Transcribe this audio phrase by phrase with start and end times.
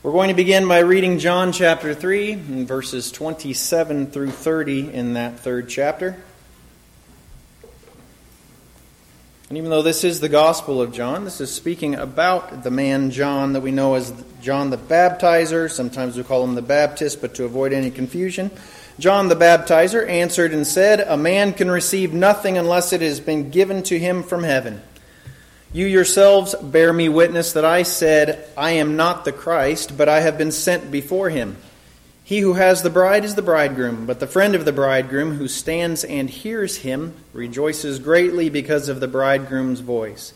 [0.00, 5.14] We're going to begin by reading John chapter 3, and verses 27 through 30 in
[5.14, 6.16] that third chapter.
[9.48, 13.10] And even though this is the Gospel of John, this is speaking about the man
[13.10, 15.68] John that we know as John the Baptizer.
[15.68, 18.52] Sometimes we call him the Baptist, but to avoid any confusion,
[19.00, 23.50] John the Baptizer answered and said, A man can receive nothing unless it has been
[23.50, 24.80] given to him from heaven.
[25.70, 30.20] You yourselves bear me witness that I said, I am not the Christ, but I
[30.20, 31.58] have been sent before him.
[32.24, 35.46] He who has the bride is the bridegroom, but the friend of the bridegroom who
[35.46, 40.32] stands and hears him rejoices greatly because of the bridegroom's voice.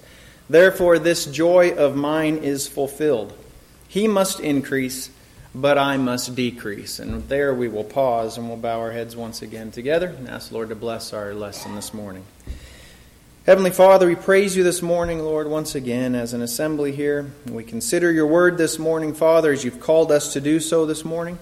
[0.50, 3.32] Therefore, this joy of mine is fulfilled.
[3.88, 5.10] He must increase,
[5.54, 6.98] but I must decrease.
[6.98, 10.48] And there we will pause and we'll bow our heads once again together and ask
[10.48, 12.24] the Lord to bless our lesson this morning.
[13.44, 17.32] Heavenly Father, we praise you this morning, Lord, once again as an assembly here.
[17.50, 21.04] We consider your word this morning, Father, as you've called us to do so this
[21.04, 21.40] morning.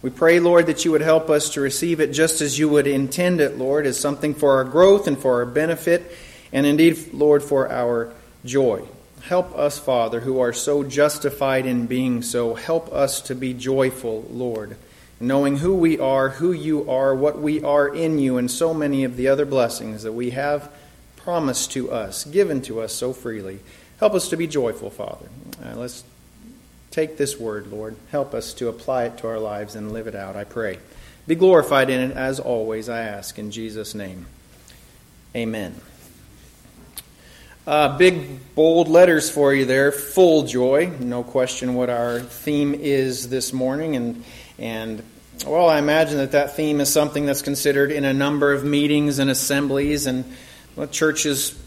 [0.00, 2.86] We pray, Lord, that you would help us to receive it just as you would
[2.86, 6.16] intend it, Lord, as something for our growth and for our benefit,
[6.54, 8.14] and indeed, Lord, for our
[8.46, 8.88] joy.
[9.20, 12.54] Help us, Father, who are so justified in being so.
[12.54, 14.78] Help us to be joyful, Lord,
[15.20, 19.04] knowing who we are, who you are, what we are in you, and so many
[19.04, 20.72] of the other blessings that we have
[21.22, 23.60] promised to us, given to us so freely.
[23.98, 25.26] Help us to be joyful, Father.
[25.64, 26.02] Uh, let's
[26.90, 27.96] take this word, Lord.
[28.10, 30.78] Help us to apply it to our lives and live it out, I pray.
[31.26, 34.26] Be glorified in it as always, I ask, in Jesus' name.
[35.36, 35.80] Amen.
[37.64, 39.92] Uh, big, bold letters for you there.
[39.92, 40.90] Full joy.
[40.98, 43.94] No question what our theme is this morning.
[43.94, 44.24] And,
[44.58, 45.02] and
[45.46, 49.20] well, I imagine that that theme is something that's considered in a number of meetings
[49.20, 50.24] and assemblies and
[50.76, 51.58] well, church is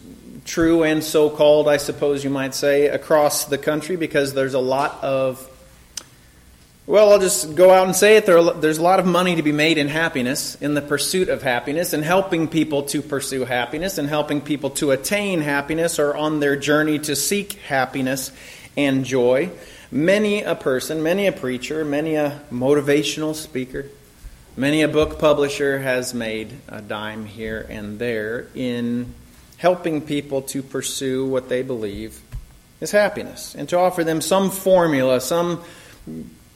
[0.44, 4.60] true and so called, I suppose you might say, across the country because there's a
[4.60, 5.48] lot of,
[6.86, 8.26] well, I'll just go out and say it.
[8.26, 11.28] There are, there's a lot of money to be made in happiness, in the pursuit
[11.28, 16.16] of happiness, and helping people to pursue happiness, and helping people to attain happiness or
[16.16, 18.30] on their journey to seek happiness
[18.76, 19.50] and joy.
[19.90, 23.86] Many a person, many a preacher, many a motivational speaker,
[24.58, 29.12] Many a book publisher has made a dime here and there in
[29.58, 32.18] helping people to pursue what they believe
[32.80, 35.62] is happiness and to offer them some formula, some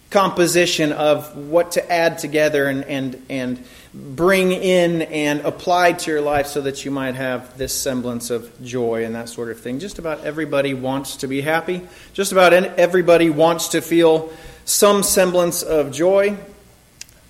[0.08, 3.62] composition of what to add together and, and, and
[3.92, 8.50] bring in and apply to your life so that you might have this semblance of
[8.64, 9.78] joy and that sort of thing.
[9.78, 11.86] Just about everybody wants to be happy.
[12.14, 14.32] Just about everybody wants to feel
[14.64, 16.38] some semblance of joy.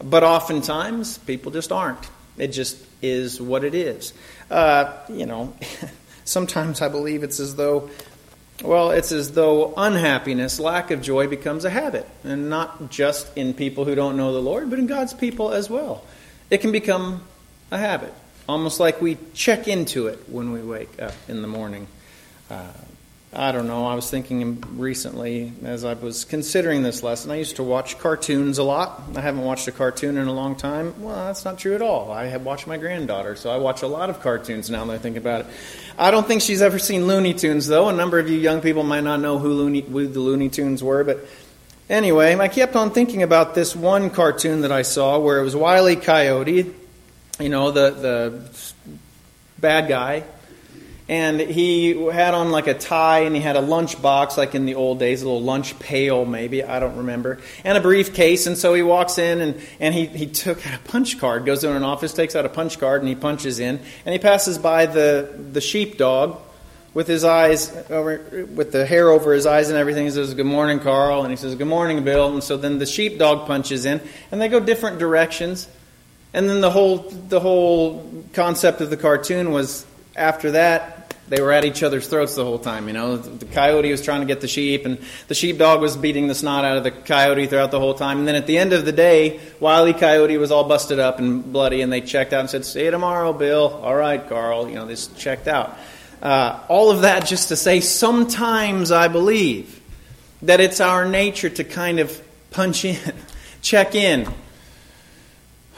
[0.02, 2.08] But oftentimes, people just aren't.
[2.38, 4.12] It just is what it is.
[4.50, 5.54] Uh, you know,
[6.24, 7.90] sometimes I believe it's as though,
[8.62, 12.08] well, it's as though unhappiness, lack of joy becomes a habit.
[12.24, 15.68] And not just in people who don't know the Lord, but in God's people as
[15.68, 16.04] well.
[16.48, 17.22] It can become
[17.70, 18.12] a habit,
[18.48, 21.86] almost like we check into it when we wake up in the morning.
[22.50, 22.72] Uh,
[23.32, 23.86] I don't know.
[23.86, 27.30] I was thinking recently as I was considering this lesson.
[27.30, 29.00] I used to watch cartoons a lot.
[29.14, 31.00] I haven't watched a cartoon in a long time.
[31.00, 32.10] Well, that's not true at all.
[32.10, 34.98] I have watched my granddaughter, so I watch a lot of cartoons now that I
[34.98, 35.46] think about it.
[35.96, 37.88] I don't think she's ever seen Looney Tunes, though.
[37.88, 40.82] A number of you young people might not know who, Looney, who the Looney Tunes
[40.82, 41.24] were, but
[41.88, 45.54] anyway, I kept on thinking about this one cartoon that I saw where it was
[45.54, 46.74] Wiley Coyote,
[47.38, 48.42] you know, the the
[49.60, 50.24] bad guy
[51.10, 54.64] and he had on like a tie and he had a lunch box like in
[54.64, 58.46] the old days a little lunch pail maybe i don't remember and a briefcase.
[58.46, 61.60] And so he walks in and, and he, he took out a punch card goes
[61.60, 64.58] to an office takes out a punch card and he punches in and he passes
[64.58, 66.40] by the, the sheepdog
[66.92, 70.06] with his eyes over, with the hair over his eyes and everything.
[70.06, 71.22] He says good morning carl.
[71.22, 72.32] And he says good morning bill.
[72.32, 74.00] And so then the sheepdog punches in
[74.32, 75.68] and they go different directions.
[76.32, 80.99] And then the whole the whole concept of the cartoon was after that
[81.30, 82.88] they were at each other's throats the whole time.
[82.88, 84.98] You know, the coyote was trying to get the sheep, and
[85.28, 88.18] the sheepdog was beating the snot out of the coyote throughout the whole time.
[88.18, 91.52] And then at the end of the day, Wiley Coyote was all busted up and
[91.52, 94.68] bloody, and they checked out and said, "See you tomorrow, Bill." All right, Carl.
[94.68, 95.78] You know, they checked out.
[96.20, 99.80] Uh, all of that just to say, sometimes I believe
[100.42, 102.98] that it's our nature to kind of punch in,
[103.62, 104.28] check in.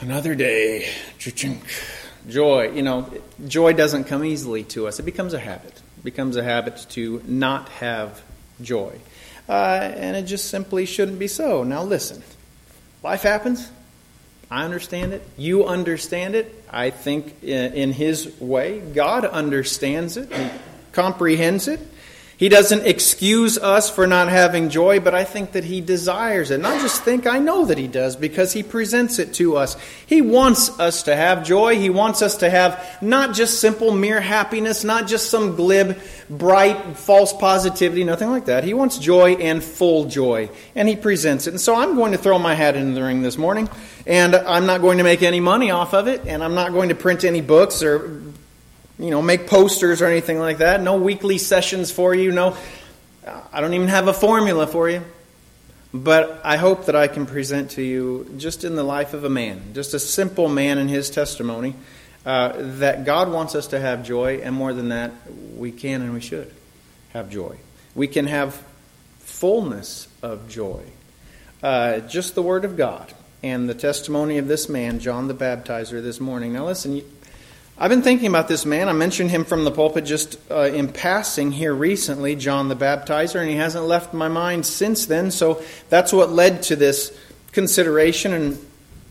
[0.01, 0.89] Another day,
[1.19, 1.61] chink
[2.27, 3.11] joy, you know,
[3.47, 4.99] joy doesn't come easily to us.
[4.99, 5.81] It becomes a habit.
[5.97, 8.21] It becomes a habit to not have
[8.61, 8.99] joy.
[9.47, 11.63] Uh, and it just simply shouldn't be so.
[11.63, 12.23] Now, listen
[13.03, 13.69] life happens.
[14.49, 15.21] I understand it.
[15.37, 16.63] You understand it.
[16.71, 18.79] I think in, in His way.
[18.79, 20.49] God understands it, He
[20.91, 21.79] comprehends it.
[22.35, 26.59] He doesn't excuse us for not having joy, but I think that He desires it.
[26.59, 29.77] Not just think, I know that He does because He presents it to us.
[30.05, 31.75] He wants us to have joy.
[31.75, 35.99] He wants us to have not just simple, mere happiness, not just some glib,
[36.29, 38.63] bright, false positivity, nothing like that.
[38.63, 41.51] He wants joy and full joy, and He presents it.
[41.51, 43.69] And so I'm going to throw my hat in the ring this morning,
[44.07, 46.89] and I'm not going to make any money off of it, and I'm not going
[46.89, 48.21] to print any books or
[48.99, 50.81] you know, make posters or anything like that.
[50.81, 52.31] No weekly sessions for you.
[52.31, 52.55] No,
[53.51, 55.01] I don't even have a formula for you.
[55.93, 59.29] But I hope that I can present to you, just in the life of a
[59.29, 61.75] man, just a simple man in his testimony,
[62.25, 65.11] uh, that God wants us to have joy, and more than that,
[65.55, 66.51] we can and we should
[67.09, 67.57] have joy.
[67.93, 68.59] We can have
[69.19, 70.81] fullness of joy.
[71.61, 73.13] Uh, just the Word of God
[73.43, 76.53] and the testimony of this man, John the Baptizer, this morning.
[76.53, 77.03] Now, listen,
[77.75, 78.87] I've been thinking about this man.
[78.87, 83.39] I mentioned him from the pulpit just uh, in passing here recently, John the Baptizer,
[83.39, 85.31] and he hasn't left my mind since then.
[85.31, 87.17] So that's what led to this
[87.51, 88.31] consideration.
[88.33, 88.59] And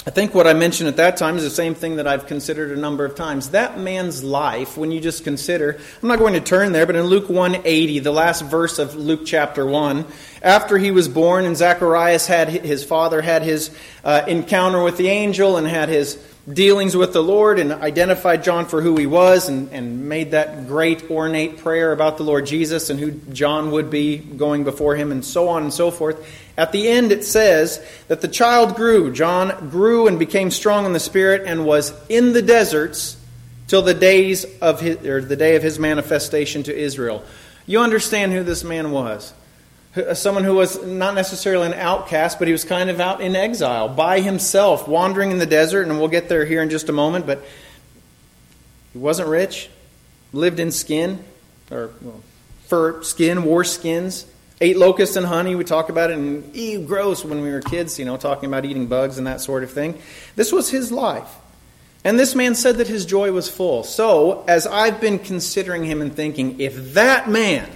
[0.06, 2.70] I think what I mentioned at that time is the same thing that I've considered
[2.70, 3.50] a number of times.
[3.50, 7.06] That man's life, when you just consider, I'm not going to turn there, but in
[7.06, 10.04] Luke 180, the last verse of Luke chapter 1,
[10.40, 15.08] after he was born and Zacharias had his father had his uh, encounter with the
[15.08, 16.16] angel and had his
[16.50, 20.66] dealings with the Lord and identified John for who he was and, and made that
[20.66, 25.12] great ornate prayer about the Lord Jesus and who John would be going before him
[25.12, 26.26] and so on and so forth.
[26.56, 29.12] At the end, it says that the child grew.
[29.12, 33.16] John grew and became strong in the Spirit and was in the deserts
[33.68, 37.24] till the days of his, or the day of his manifestation to Israel.
[37.66, 39.32] You understand who this man was
[39.94, 43.36] Uh, someone who was not necessarily an outcast, but he was kind of out in
[43.36, 46.92] exile by himself, wandering in the desert, and we'll get there here in just a
[46.92, 47.26] moment.
[47.26, 47.44] But
[48.92, 49.68] he wasn't rich,
[50.32, 51.22] lived in skin,
[51.70, 52.22] or well,
[52.68, 54.24] fur skin, wore skins,
[54.62, 55.54] ate locusts and honey.
[55.54, 58.64] We talk about it in ew, gross when we were kids, you know, talking about
[58.64, 60.00] eating bugs and that sort of thing.
[60.36, 61.28] This was his life.
[62.04, 63.84] And this man said that his joy was full.
[63.84, 67.70] So, as I've been considering him and thinking, if that man,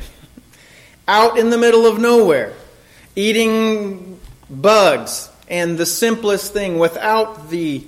[1.09, 2.53] out in the middle of nowhere,
[3.15, 4.19] eating
[4.51, 7.85] bugs, and the simplest thing without the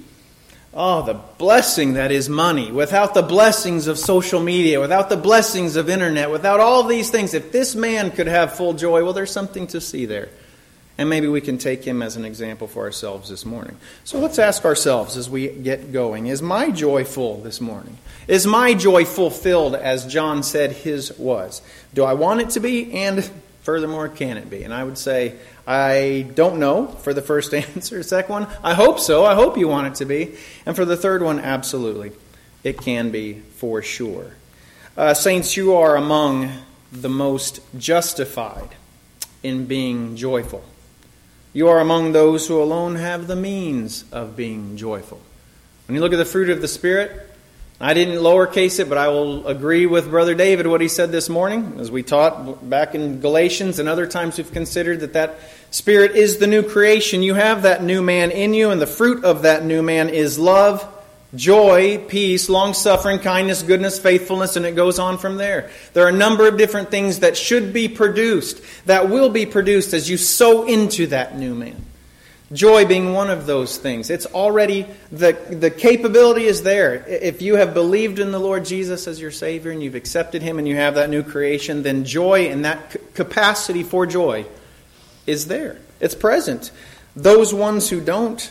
[0.75, 5.77] oh the blessing that is money without the blessings of social media without the blessings
[5.77, 7.35] of internet without all these things.
[7.35, 10.29] If this man could have full joy well there's something to see there
[10.99, 14.39] and maybe we can take him as an example for ourselves this morning so let's
[14.39, 17.97] ask ourselves as we get going is my joy full this morning
[18.29, 21.63] is my joy fulfilled as John said his was?
[21.95, 22.93] Do I want it to be?
[22.93, 23.29] And
[23.63, 24.65] furthermore, can it be?
[24.65, 25.35] And I would say,
[25.67, 28.03] I don't know for the first answer.
[28.03, 29.25] Second one, I hope so.
[29.25, 30.37] I hope you want it to be.
[30.67, 32.13] And for the third one, absolutely.
[32.63, 34.35] It can be for sure.
[34.95, 36.53] Uh, saints, you are among
[36.93, 38.75] the most justified
[39.43, 40.63] in being joyful.
[41.55, 45.21] You are among those who alone have the means of being joyful.
[45.87, 47.27] When you look at the fruit of the Spirit,
[47.81, 51.29] I didn't lowercase it, but I will agree with Brother David what he said this
[51.29, 55.39] morning, as we taught back in Galatians and other times we've considered that that
[55.71, 57.23] Spirit is the new creation.
[57.23, 60.39] You have that new man in you, and the fruit of that new man is
[60.39, 60.87] love,
[61.35, 65.71] joy, peace, long suffering, kindness, goodness, faithfulness, and it goes on from there.
[65.93, 69.93] There are a number of different things that should be produced, that will be produced
[69.93, 71.85] as you sow into that new man.
[72.51, 74.09] Joy being one of those things.
[74.09, 77.07] It's already, the, the capability is there.
[77.07, 80.59] If you have believed in the Lord Jesus as your Savior and you've accepted Him
[80.59, 84.47] and you have that new creation, then joy and that capacity for joy
[85.27, 85.77] is there.
[86.01, 86.71] It's present.
[87.15, 88.51] Those ones who don't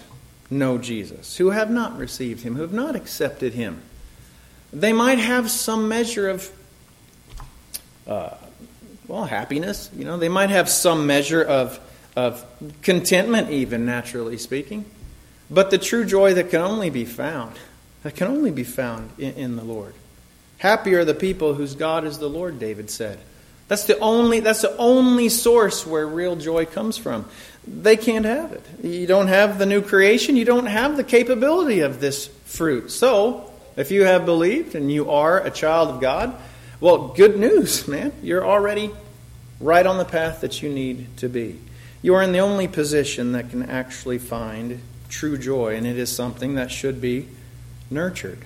[0.49, 3.81] know Jesus, who have not received Him, who have not accepted Him,
[4.71, 6.51] they might have some measure of,
[8.07, 8.31] uh,
[9.07, 9.89] well, happiness.
[9.95, 11.79] You know, they might have some measure of
[12.17, 12.43] of
[12.81, 14.83] contentment, even naturally speaking.
[15.51, 17.55] But the true joy that can only be found,
[18.01, 19.93] that can only be found in, in the Lord.
[20.57, 23.19] Happy are the people whose God is the Lord, David said.
[23.67, 27.25] That's the only that's the only source where real joy comes from.
[27.67, 28.65] They can't have it.
[28.83, 32.91] You don't have the new creation, you don't have the capability of this fruit.
[32.91, 36.35] So, if you have believed and you are a child of God,
[36.79, 38.13] well, good news, man.
[38.23, 38.91] You're already
[39.59, 41.59] right on the path that you need to be.
[42.01, 46.13] You are in the only position that can actually find true joy, and it is
[46.13, 47.27] something that should be
[47.89, 48.39] nurtured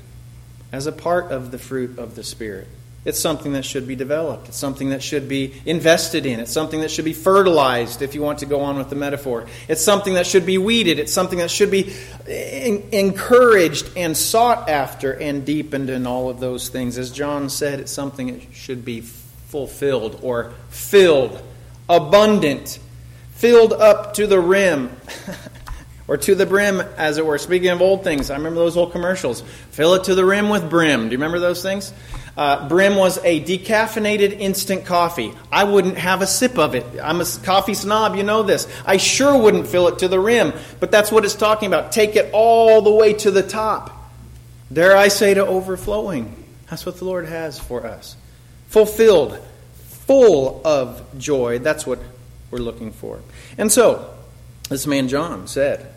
[0.72, 2.68] as a part of the fruit of the Spirit.
[3.04, 4.50] It's something that should be developed.
[4.50, 6.40] It's something that should be invested in.
[6.40, 9.48] It's something that should be fertilized, if you want to go on with the metaphor.
[9.68, 11.00] It's something that should be weeded.
[11.00, 11.96] It's something that should be
[12.28, 17.00] encouraged and sought after and deepened in all of those things.
[17.00, 21.42] As John said, it's something that should be fulfilled or filled,
[21.90, 22.78] abundant,
[23.32, 24.96] filled up to the rim.
[26.08, 27.38] or to the brim, as it were.
[27.38, 29.42] Speaking of old things, I remember those old commercials.
[29.72, 31.06] Fill it to the rim with brim.
[31.06, 31.94] Do you remember those things?
[32.38, 35.34] Uh, brim was a decaffeinated instant coffee.
[35.52, 36.86] I wouldn't have a sip of it.
[37.02, 38.68] I'm a coffee snob, you know this.
[38.86, 41.92] I sure wouldn't fill it to the rim, but that's what it's talking about.
[41.92, 43.98] Take it all the way to the top.
[44.72, 46.38] Dare I say to overflowing.
[46.70, 48.16] That's what the Lord has for us.
[48.70, 49.38] Fulfilled,
[49.74, 51.60] full of joy.
[51.60, 52.00] That's what
[52.50, 53.20] we're looking for.
[53.58, 54.14] And so,
[54.70, 55.94] this man John said,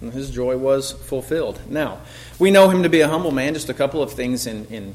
[0.00, 1.60] his joy was fulfilled.
[1.68, 2.00] Now,
[2.38, 3.54] we know him to be a humble man.
[3.54, 4.94] Just a couple of things in, in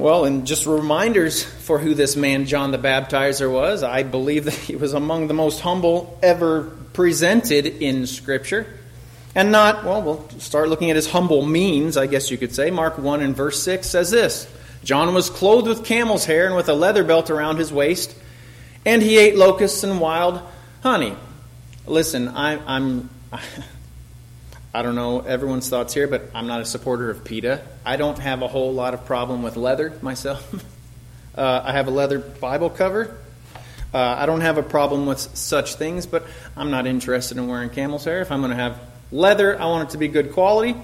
[0.00, 3.82] well, and just reminders for who this man John the Baptizer was.
[3.82, 8.66] I believe that he was among the most humble ever presented in Scripture.
[9.34, 12.70] And not, well, we'll start looking at his humble means, I guess you could say.
[12.70, 14.50] Mark 1 and verse 6 says this
[14.82, 18.16] John was clothed with camel's hair and with a leather belt around his waist,
[18.84, 20.40] and he ate locusts and wild
[20.82, 21.14] honey.
[21.86, 23.10] Listen, I, I'm.
[24.72, 27.60] I don't know everyone's thoughts here, but I'm not a supporter of PETA.
[27.84, 30.54] I don't have a whole lot of problem with leather myself.
[31.34, 33.18] uh, I have a leather Bible cover.
[33.92, 36.24] Uh, I don't have a problem with such things, but
[36.56, 38.20] I'm not interested in wearing camel's hair.
[38.20, 40.76] If I'm going to have leather, I want it to be good quality.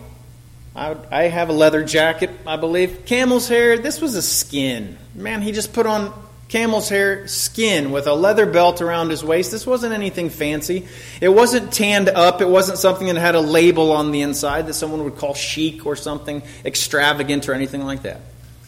[0.74, 3.06] I, I have a leather jacket, I believe.
[3.06, 4.98] Camel's hair, this was a skin.
[5.14, 6.12] Man, he just put on
[6.48, 9.50] camel's hair skin with a leather belt around his waist.
[9.50, 10.86] This wasn't anything fancy.
[11.20, 12.40] It wasn't tanned up.
[12.40, 15.86] It wasn't something that had a label on the inside that someone would call chic
[15.86, 18.20] or something extravagant or anything like that.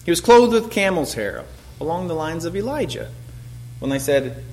[0.05, 1.45] He was clothed with camel's hair,
[1.81, 3.11] along the lines of Elijah.
[3.79, 4.45] When they said,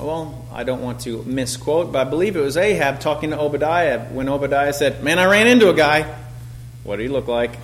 [0.00, 4.04] well, I don't want to misquote, but I believe it was Ahab talking to Obadiah
[4.06, 6.16] when Obadiah said, Man, I ran into a guy.
[6.84, 7.50] What did he look like?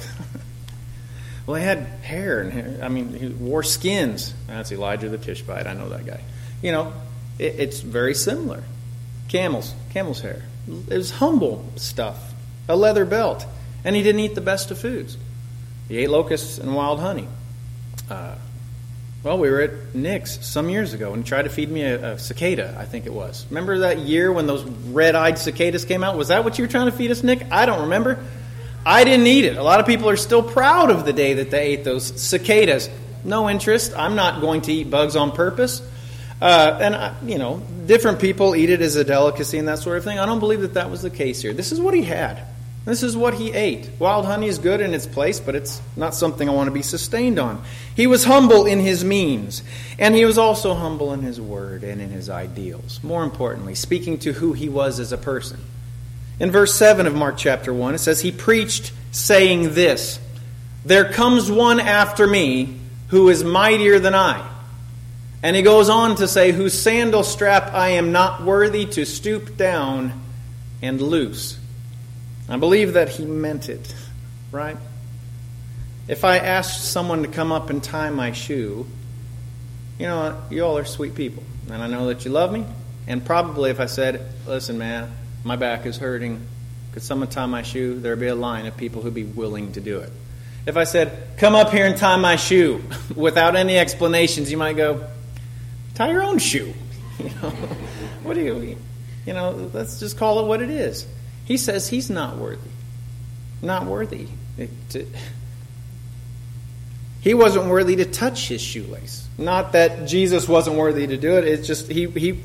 [1.47, 2.79] Well, he had hair and hair.
[2.83, 4.33] I mean, he wore skins.
[4.47, 5.67] That's Elijah the Tishbite.
[5.67, 6.23] I know that guy.
[6.63, 6.93] You know,
[7.39, 8.63] it, it's very similar.
[9.29, 10.43] Camels, camel's hair.
[10.67, 12.33] It was humble stuff.
[12.69, 13.45] A leather belt,
[13.85, 15.19] and he didn't eat the best of foods.
[15.89, 17.29] He ate locusts and wild honey.
[18.09, 18.37] Uh,
[19.23, 22.13] well, we were at Nick's some years ago and he tried to feed me a,
[22.13, 23.47] a, cicada, I think it was.
[23.49, 26.19] Remember that year when those red eyed cicadas came out?
[26.19, 27.47] Was that what you were trying to feed us, Nick?
[27.51, 28.23] I don't remember.
[28.87, 29.57] I didn't eat it.
[29.57, 32.91] A lot of people are still proud of the day that they ate those cicadas.
[33.25, 33.95] No interest.
[33.97, 35.81] I'm not going to eat bugs on purpose.
[36.41, 39.97] Uh, and, I, you know, different people eat it as a delicacy and that sort
[39.97, 40.19] of thing.
[40.19, 41.55] I don't believe that that was the case here.
[41.55, 42.47] This is what he had.
[42.85, 43.89] This is what he ate.
[43.99, 46.83] Wild honey is good in its place, but it's not something I want to be
[46.83, 47.63] sustained on.
[47.97, 49.63] He was humble in his means,
[49.99, 53.01] and he was also humble in his word and in his ideals.
[53.03, 55.61] More importantly, speaking to who he was as a person.
[56.41, 60.19] In verse 7 of Mark chapter 1, it says, He preached, saying this
[60.85, 64.51] There comes one after me who is mightier than I.
[65.43, 69.57] And he goes on to say, Whose sandal strap I am not worthy to stoop
[69.57, 70.21] down
[70.83, 71.59] and loose.
[72.49, 73.95] I believe that he meant it,
[74.51, 74.77] right?
[76.09, 78.87] If I asked someone to come up and tie my shoe,
[79.99, 81.43] you know, you all are sweet people.
[81.71, 82.67] And I know that you love me.
[83.07, 85.11] And probably if I said, Listen, man,
[85.45, 86.47] my back is hurting.
[86.93, 87.99] Could someone tie my shoe?
[88.01, 90.11] There'd be a line of people who'd be willing to do it.
[90.67, 92.83] If I said, come up here and tie my shoe
[93.15, 95.07] without any explanations, you might go,
[95.95, 96.73] tie your own shoe.
[97.17, 97.51] You know,
[98.25, 98.77] what do you,
[99.25, 101.07] you know, let's just call it what it is.
[101.45, 102.71] He says he's not worthy.
[103.63, 104.27] Not worthy.
[107.21, 109.29] he wasn't worthy to touch his shoelace.
[109.39, 111.45] Not that Jesus wasn't worthy to do it.
[111.45, 112.41] It's just, he, he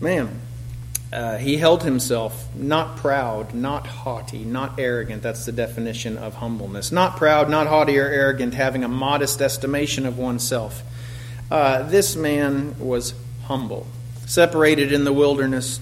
[0.00, 0.40] man,
[1.12, 5.22] uh, he held himself not proud, not haughty, not arrogant.
[5.22, 6.90] That's the definition of humbleness.
[6.90, 10.82] Not proud, not haughty or arrogant, having a modest estimation of oneself.
[11.50, 13.86] Uh, this man was humble,
[14.26, 15.80] separated in the wilderness,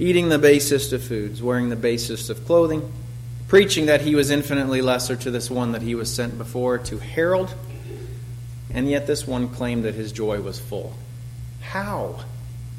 [0.00, 2.92] eating the basest of foods, wearing the basest of clothing,
[3.46, 6.98] preaching that he was infinitely lesser to this one that he was sent before to
[6.98, 7.54] herald,
[8.70, 10.94] and yet this one claimed that his joy was full.
[11.60, 12.24] How?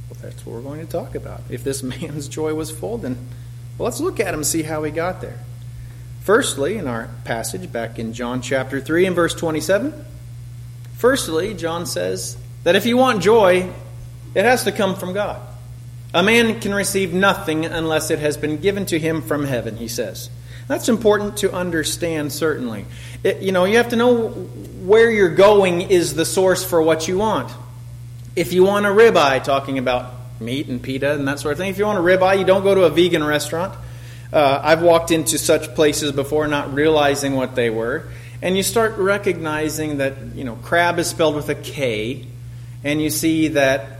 [0.09, 1.41] Well, that's what we're going to talk about.
[1.49, 3.17] If this man's joy was full, then
[3.77, 5.39] well, let's look at him and see how he got there.
[6.21, 9.93] Firstly, in our passage back in John chapter 3 and verse 27,
[10.97, 13.71] firstly, John says that if you want joy,
[14.35, 15.41] it has to come from God.
[16.13, 19.87] A man can receive nothing unless it has been given to him from heaven, he
[19.87, 20.29] says.
[20.67, 22.85] That's important to understand, certainly.
[23.23, 27.07] It, you know, you have to know where you're going is the source for what
[27.07, 27.51] you want.
[28.36, 31.69] If you want a ribeye, talking about meat and PETA and that sort of thing,
[31.69, 33.74] if you want a ribeye, you don't go to a vegan restaurant.
[34.31, 38.09] Uh, I've walked into such places before not realizing what they were.
[38.41, 42.25] and you start recognizing that, you know, crab is spelled with a K,
[42.83, 43.95] and you see that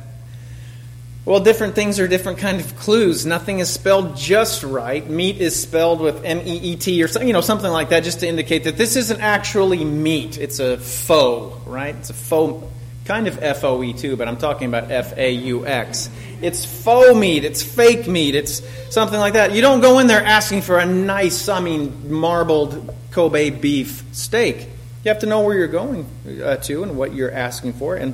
[1.26, 3.24] well, different things are different kind of clues.
[3.26, 5.08] Nothing is spelled just right.
[5.08, 8.04] Meat is spelled with M E E T or something, you know, something like that,
[8.04, 10.40] just to indicate that this isn't actually meat.
[10.40, 11.94] It's a faux, right?
[11.94, 12.66] It's a faux,
[13.10, 16.12] kind of F O E too, but I'm talking about F A U X.
[16.44, 17.44] It's faux meat.
[17.44, 18.36] It's fake meat.
[18.36, 18.62] It's
[18.94, 19.52] something like that.
[19.52, 24.68] You don't go in there asking for a nice, I mean, marbled Kobe beef steak.
[25.04, 26.06] You have to know where you're going
[26.44, 28.14] uh, to and what you're asking for, and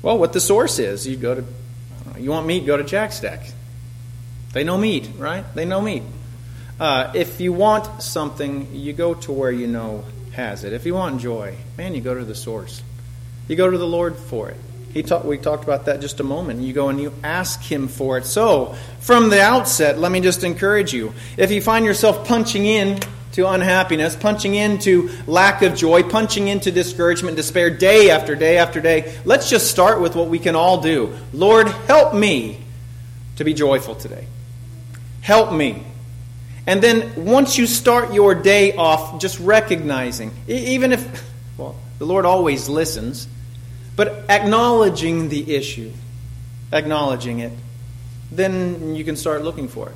[0.00, 1.06] well, what the source is.
[1.06, 1.44] You go to
[2.18, 3.40] you want meat, go to Jack Stack.
[4.54, 5.44] They know meat, right?
[5.54, 6.04] They know meat.
[6.80, 10.72] Uh, if you want something, you go to where you know has it.
[10.72, 12.82] If you want joy, man, you go to the source.
[13.48, 14.56] You go to the Lord for it.
[14.92, 16.60] He talk, we talked about that just a moment.
[16.60, 18.26] You go and you ask Him for it.
[18.26, 21.14] So, from the outset, let me just encourage you.
[21.38, 23.00] If you find yourself punching in
[23.32, 28.80] to unhappiness, punching into lack of joy, punching into discouragement, despair day after day after
[28.80, 29.14] day.
[29.24, 31.16] Let's just start with what we can all do.
[31.32, 32.60] Lord, help me
[33.36, 34.26] to be joyful today.
[35.22, 35.82] Help me.
[36.66, 41.31] And then once you start your day off just recognizing, even if,
[42.02, 43.28] the Lord always listens,
[43.94, 45.92] but acknowledging the issue,
[46.72, 47.52] acknowledging it,
[48.32, 49.94] then you can start looking for it.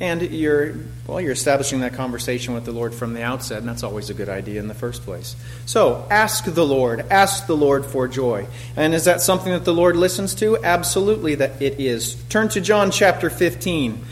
[0.00, 3.82] And you're, well, you're establishing that conversation with the Lord from the outset, and that's
[3.82, 5.36] always a good idea in the first place.
[5.66, 7.00] So, ask the Lord.
[7.10, 8.46] Ask the Lord for joy.
[8.74, 10.56] And is that something that the Lord listens to?
[10.64, 12.14] Absolutely, that it is.
[12.30, 14.02] Turn to John chapter 15.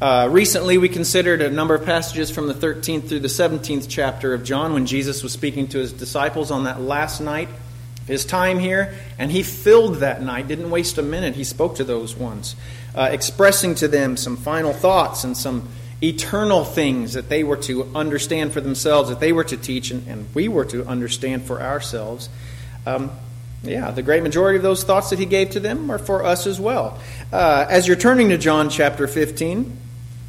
[0.00, 4.32] Uh, recently, we considered a number of passages from the 13th through the 17th chapter
[4.32, 7.48] of John when Jesus was speaking to his disciples on that last night
[8.06, 11.36] his time here, and he filled that night, didn't waste a minute.
[11.36, 12.56] He spoke to those ones,
[12.94, 15.68] uh, expressing to them some final thoughts and some
[16.02, 20.08] eternal things that they were to understand for themselves, that they were to teach, and,
[20.08, 22.28] and we were to understand for ourselves.
[22.86, 23.10] Um,
[23.62, 26.46] yeah, the great majority of those thoughts that he gave to them are for us
[26.46, 26.98] as well.
[27.32, 29.76] Uh, as you're turning to John chapter 15,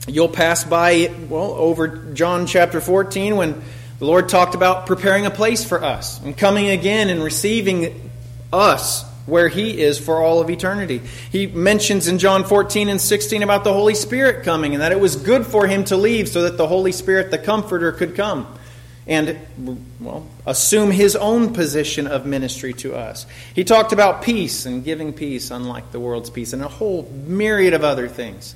[0.08, 3.62] you'll pass by, well, over John chapter 14 when
[4.00, 8.10] the Lord talked about preparing a place for us and coming again and receiving
[8.52, 11.02] us where He is for all of eternity.
[11.32, 15.00] He mentions in John 14 and 16 about the Holy Spirit coming and that it
[15.00, 18.58] was good for Him to leave so that the Holy Spirit, the Comforter, could come
[19.06, 19.38] and,
[20.00, 23.28] well, assume His own position of ministry to us.
[23.54, 27.74] He talked about peace and giving peace, unlike the world's peace, and a whole myriad
[27.76, 28.56] of other things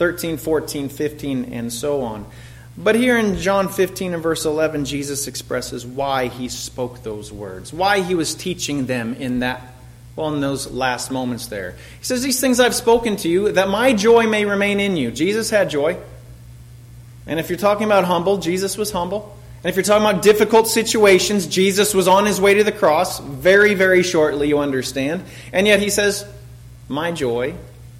[0.00, 2.24] 13, 14, 15, and so on.
[2.74, 7.70] But here in John 15 and verse 11, Jesus expresses why he spoke those words,
[7.70, 9.60] why he was teaching them in that,
[10.16, 11.72] well, in those last moments there.
[11.98, 15.10] He says, These things I've spoken to you, that my joy may remain in you.
[15.10, 15.98] Jesus had joy.
[17.26, 19.36] And if you're talking about humble, Jesus was humble.
[19.62, 23.18] And if you're talking about difficult situations, Jesus was on his way to the cross
[23.20, 25.24] very, very shortly, you understand.
[25.52, 26.24] And yet he says,
[26.88, 27.54] My joy,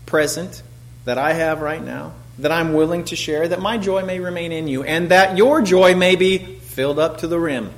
[0.07, 0.63] present,
[1.11, 4.53] that I have right now, that I'm willing to share, that my joy may remain
[4.53, 7.73] in you, and that your joy may be filled up to the rim.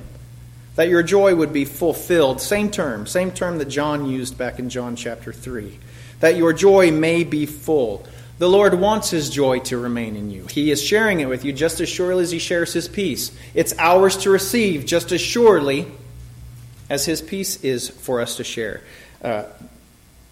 [0.75, 2.41] That your joy would be fulfilled.
[2.41, 5.79] Same term, same term that John used back in John chapter 3.
[6.19, 8.05] That your joy may be full.
[8.37, 10.45] The Lord wants His joy to remain in you.
[10.45, 13.35] He is sharing it with you just as surely as He shares His peace.
[13.55, 15.87] It's ours to receive just as surely
[16.87, 18.81] as His peace is for us to share.
[19.23, 19.45] Uh,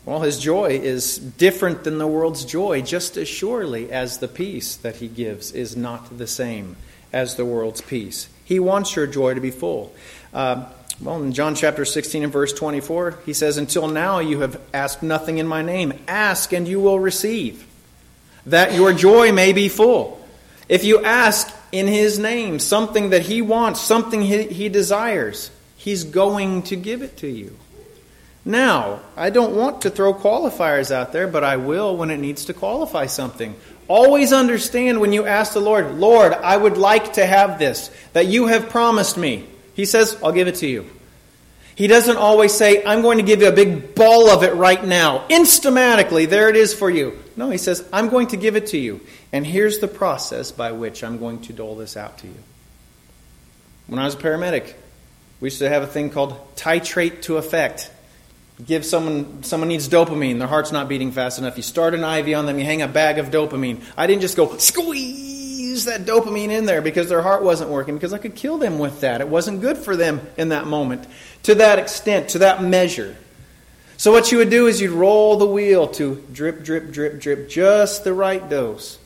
[0.05, 4.75] well, his joy is different than the world's joy, just as surely as the peace
[4.77, 6.75] that he gives is not the same
[7.13, 8.27] as the world's peace.
[8.43, 9.93] He wants your joy to be full.
[10.33, 10.65] Uh,
[10.99, 15.03] well, in John chapter 16 and verse 24, he says, Until now you have asked
[15.03, 15.93] nothing in my name.
[16.07, 17.67] Ask and you will receive,
[18.45, 20.19] that your joy may be full.
[20.67, 26.03] If you ask in his name something that he wants, something he, he desires, he's
[26.03, 27.57] going to give it to you.
[28.43, 32.45] Now, I don't want to throw qualifiers out there, but I will when it needs
[32.45, 33.55] to qualify something.
[33.87, 38.25] Always understand when you ask the Lord, Lord, I would like to have this, that
[38.25, 39.45] you have promised me.
[39.75, 40.89] He says, I'll give it to you.
[41.75, 44.83] He doesn't always say, I'm going to give you a big ball of it right
[44.83, 45.27] now.
[45.29, 47.17] Instamatically, there it is for you.
[47.35, 49.01] No, he says, I'm going to give it to you.
[49.31, 52.35] And here's the process by which I'm going to dole this out to you.
[53.87, 54.73] When I was a paramedic,
[55.39, 57.89] we used to have a thing called titrate to effect
[58.65, 61.57] give someone someone needs dopamine their heart's not beating fast enough.
[61.57, 63.81] You start an iv on them you hang a bag of dopamine.
[63.97, 68.13] I didn't just go squeeze that dopamine in there because their heart wasn't working because
[68.13, 69.21] i could kill them with that.
[69.21, 71.07] It wasn't good for them in that moment.
[71.43, 73.15] To that extent to that measure.
[73.97, 77.49] So what you would do is you'd roll the wheel to drip drip drip drip
[77.49, 78.97] just the right dose.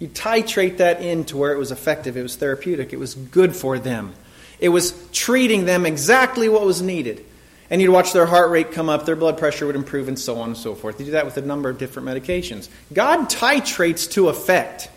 [0.00, 2.16] You titrate that in to where it was effective.
[2.16, 2.92] It was therapeutic.
[2.92, 4.14] It was good for them.
[4.58, 7.24] It was treating them exactly what was needed.
[7.70, 10.38] And you'd watch their heart rate come up, their blood pressure would improve, and so
[10.38, 10.98] on and so forth.
[10.98, 12.68] You do that with a number of different medications.
[12.92, 14.90] God titrates to effect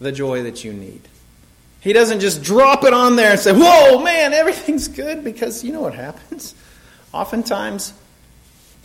[0.00, 1.02] the joy that you need.
[1.80, 5.72] He doesn't just drop it on there and say, Whoa, man, everything's good, because you
[5.72, 6.54] know what happens.
[7.12, 7.92] Oftentimes,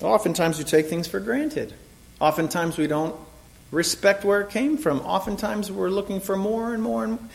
[0.02, 1.74] oftentimes we take things for granted.
[2.20, 3.16] Oftentimes we don't
[3.72, 5.00] respect where it came from.
[5.02, 7.30] Oftentimes we're looking for more and more and more.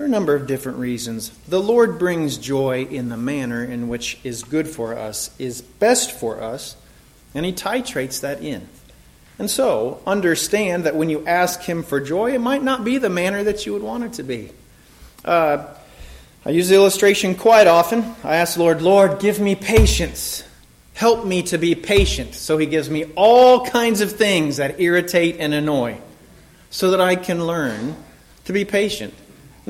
[0.00, 1.28] Are a number of different reasons.
[1.46, 6.12] The Lord brings joy in the manner in which is good for us, is best
[6.12, 6.74] for us,
[7.34, 8.66] and He titrates that in.
[9.38, 13.10] And so, understand that when you ask Him for joy, it might not be the
[13.10, 14.52] manner that you would want it to be.
[15.22, 15.66] Uh,
[16.46, 18.14] I use the illustration quite often.
[18.24, 20.44] I ask the Lord, Lord, give me patience.
[20.94, 22.34] Help me to be patient.
[22.34, 25.98] So He gives me all kinds of things that irritate and annoy
[26.70, 27.96] so that I can learn
[28.46, 29.12] to be patient.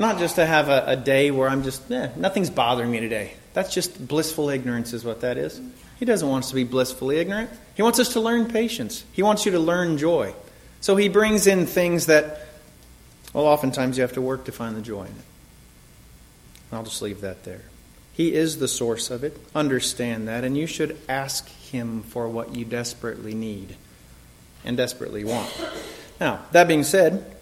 [0.01, 3.35] Not just to have a, a day where I'm just, eh, nothing's bothering me today.
[3.53, 5.61] That's just blissful ignorance, is what that is.
[5.99, 7.51] He doesn't want us to be blissfully ignorant.
[7.75, 9.05] He wants us to learn patience.
[9.11, 10.33] He wants you to learn joy.
[10.79, 12.47] So he brings in things that,
[13.31, 15.25] well, oftentimes you have to work to find the joy in it.
[16.71, 17.61] I'll just leave that there.
[18.11, 19.37] He is the source of it.
[19.53, 20.43] Understand that.
[20.43, 23.75] And you should ask Him for what you desperately need
[24.65, 25.51] and desperately want.
[26.19, 27.35] Now, that being said,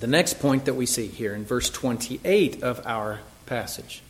[0.00, 4.02] the next point that we see here in verse 28 of our passage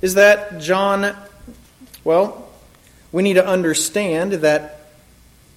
[0.00, 1.16] is that John,
[2.04, 2.48] well,
[3.10, 4.80] we need to understand that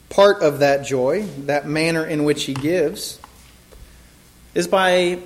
[0.09, 3.19] part of that joy, that manner in which he gives,
[4.53, 5.19] is by,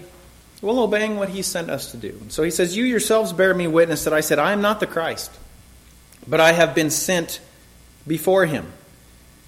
[0.62, 2.20] well, obeying what he sent us to do.
[2.30, 4.88] So he says, You yourselves bear me witness that I said, I am not the
[4.88, 5.32] Christ,
[6.28, 7.40] but I have been sent
[8.08, 8.72] before him.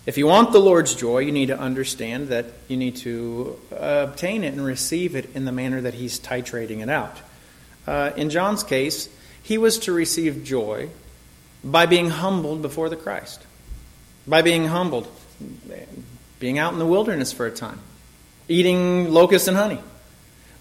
[0.07, 4.07] If you want the Lord's joy, you need to understand that you need to uh,
[4.09, 7.17] obtain it and receive it in the manner that He's titrating it out.
[7.85, 9.09] Uh, in John's case,
[9.43, 10.89] he was to receive joy
[11.61, 13.45] by being humbled before the Christ,
[14.25, 15.09] by being humbled,
[16.39, 17.79] being out in the wilderness for a time,
[18.47, 19.79] eating locusts and honey,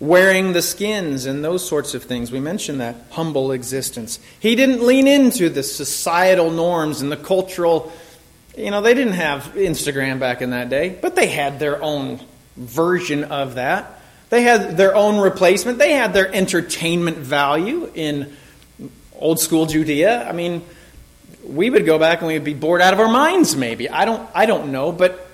[0.01, 2.33] wearing the skins and those sorts of things.
[2.33, 4.19] We mentioned that humble existence.
[4.41, 7.93] He didn't lean into the societal norms and the cultural
[8.57, 12.21] you know, they didn't have Instagram back in that day, but they had their own
[12.57, 14.01] version of that.
[14.31, 15.79] They had their own replacement.
[15.79, 18.35] They had their entertainment value in
[19.15, 20.29] old school Judea.
[20.29, 20.65] I mean,
[21.45, 23.89] we would go back and we would be bored out of our minds maybe.
[23.89, 25.29] I don't I don't know, but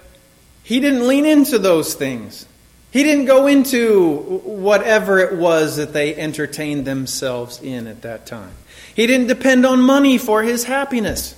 [0.63, 2.47] he didn't lean into those things.
[2.91, 8.53] He didn't go into whatever it was that they entertained themselves in at that time.
[8.95, 11.35] He didn't depend on money for his happiness.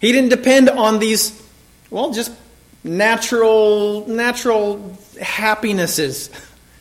[0.00, 1.40] He didn't depend on these,
[1.90, 2.32] well, just
[2.84, 6.30] natural, natural happinesses,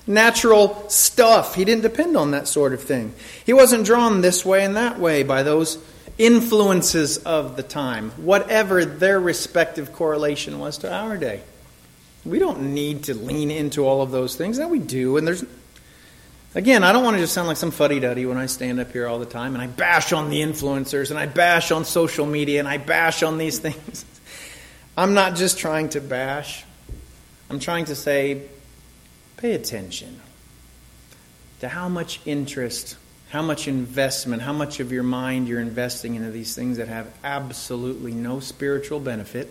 [0.05, 1.55] natural stuff.
[1.55, 3.13] He didn't depend on that sort of thing.
[3.45, 5.77] He wasn't drawn this way and that way by those
[6.17, 11.41] influences of the time, whatever their respective correlation was to our day.
[12.25, 14.57] We don't need to lean into all of those things.
[14.57, 15.45] That we do, and there's
[16.57, 18.91] Again, I don't want to just sound like some fuddy duddy when I stand up
[18.91, 22.25] here all the time and I bash on the influencers and I bash on social
[22.25, 24.05] media and I bash on these things.
[24.97, 26.65] I'm not just trying to bash,
[27.51, 28.41] I'm trying to say,
[29.37, 30.19] pay attention
[31.59, 32.97] to how much interest,
[33.29, 37.05] how much investment, how much of your mind you're investing into these things that have
[37.23, 39.47] absolutely no spiritual benefit,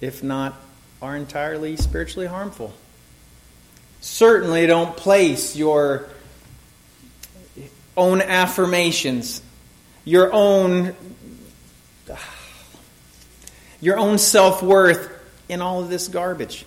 [0.00, 0.54] if not
[1.02, 2.72] are entirely spiritually harmful.
[4.00, 6.08] Certainly don't place your
[7.96, 9.42] own affirmations,
[10.04, 10.94] your own
[13.80, 15.08] your own self-worth
[15.48, 16.64] in all of this garbage.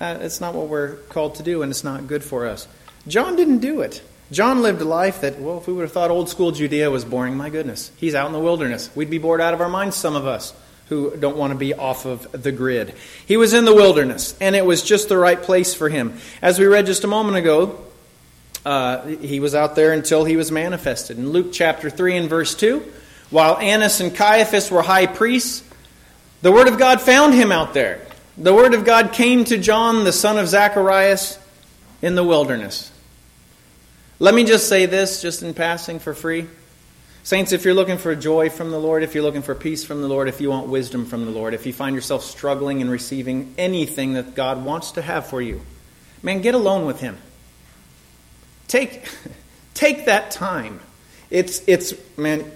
[0.00, 2.68] Uh, it's not what we're called to do, and it's not good for us.
[3.08, 4.02] John didn't do it.
[4.30, 7.04] John lived a life that, well, if we would have thought old school Judea was
[7.04, 8.88] boring, my goodness, he's out in the wilderness.
[8.94, 10.54] We'd be bored out of our minds, some of us
[10.88, 12.94] who don't want to be off of the grid.
[13.26, 16.18] He was in the wilderness, and it was just the right place for him.
[16.42, 17.80] As we read just a moment ago,
[18.64, 21.18] uh, he was out there until he was manifested.
[21.18, 22.82] In Luke chapter 3 and verse 2,
[23.30, 25.62] while Annas and Caiaphas were high priests,
[26.42, 28.06] the Word of God found him out there.
[28.36, 31.38] The Word of God came to John, the son of Zacharias,
[32.02, 32.90] in the wilderness.
[34.18, 36.46] Let me just say this, just in passing for free.
[37.24, 40.02] Saints, if you're looking for joy from the Lord, if you're looking for peace from
[40.02, 42.90] the Lord, if you want wisdom from the Lord, if you find yourself struggling in
[42.90, 45.62] receiving anything that God wants to have for you,
[46.22, 47.16] man, get alone with Him.
[48.68, 49.08] Take,
[49.74, 50.80] take that time.
[51.30, 52.52] It's, it's man,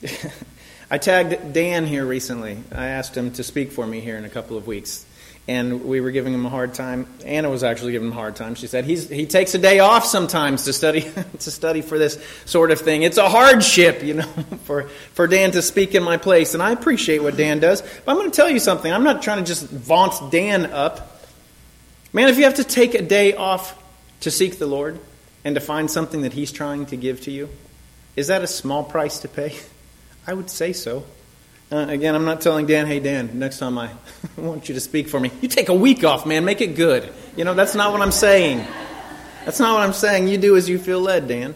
[0.92, 2.62] I tagged Dan here recently.
[2.70, 5.04] I asked him to speak for me here in a couple of weeks.
[5.48, 7.06] And we were giving him a hard time.
[7.24, 8.54] Anna was actually giving him a hard time.
[8.54, 11.00] She said he's, he takes a day off sometimes to study
[11.38, 13.02] to study for this sort of thing.
[13.02, 14.26] It's a hardship, you know,
[14.64, 14.84] for
[15.14, 17.80] for Dan to speak in my place, and I appreciate what Dan does.
[17.80, 18.92] But I'm going to tell you something.
[18.92, 21.22] I'm not trying to just vaunt Dan up.
[22.12, 23.74] Man, if you have to take a day off
[24.20, 25.00] to seek the Lord
[25.44, 27.48] and to find something that He's trying to give to you,
[28.16, 29.56] is that a small price to pay?
[30.26, 31.04] I would say so.
[31.70, 33.90] Uh, again, I'm not telling Dan, hey, Dan, next time I
[34.38, 37.12] want you to speak for me, you take a week off, man, make it good.
[37.36, 38.66] You know, that's not what I'm saying.
[39.44, 40.28] That's not what I'm saying.
[40.28, 41.54] You do as you feel led, Dan.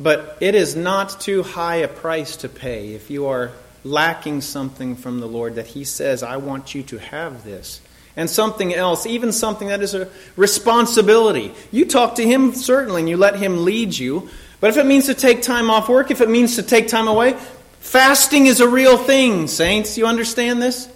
[0.00, 3.52] But it is not too high a price to pay if you are
[3.84, 7.80] lacking something from the Lord that He says, I want you to have this.
[8.16, 11.52] And something else, even something that is a responsibility.
[11.70, 14.28] You talk to Him, certainly, and you let Him lead you.
[14.60, 17.06] But if it means to take time off work, if it means to take time
[17.06, 17.36] away,
[17.88, 19.96] Fasting is a real thing, saints.
[19.96, 20.90] You understand this?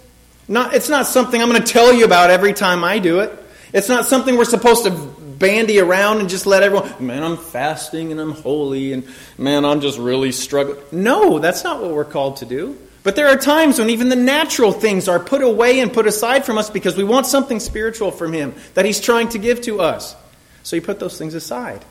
[0.47, 3.31] Not, it's not something I'm going to tell you about every time I do it.
[3.73, 8.11] It's not something we're supposed to bandy around and just let everyone, man, I'm fasting
[8.11, 9.07] and I'm holy and
[9.39, 10.77] man, I'm just really struggling.
[10.91, 12.77] No, that's not what we're called to do.
[13.01, 16.45] But there are times when even the natural things are put away and put aside
[16.45, 19.81] from us because we want something spiritual from Him that He's trying to give to
[19.81, 20.15] us.
[20.61, 21.83] So you put those things aside.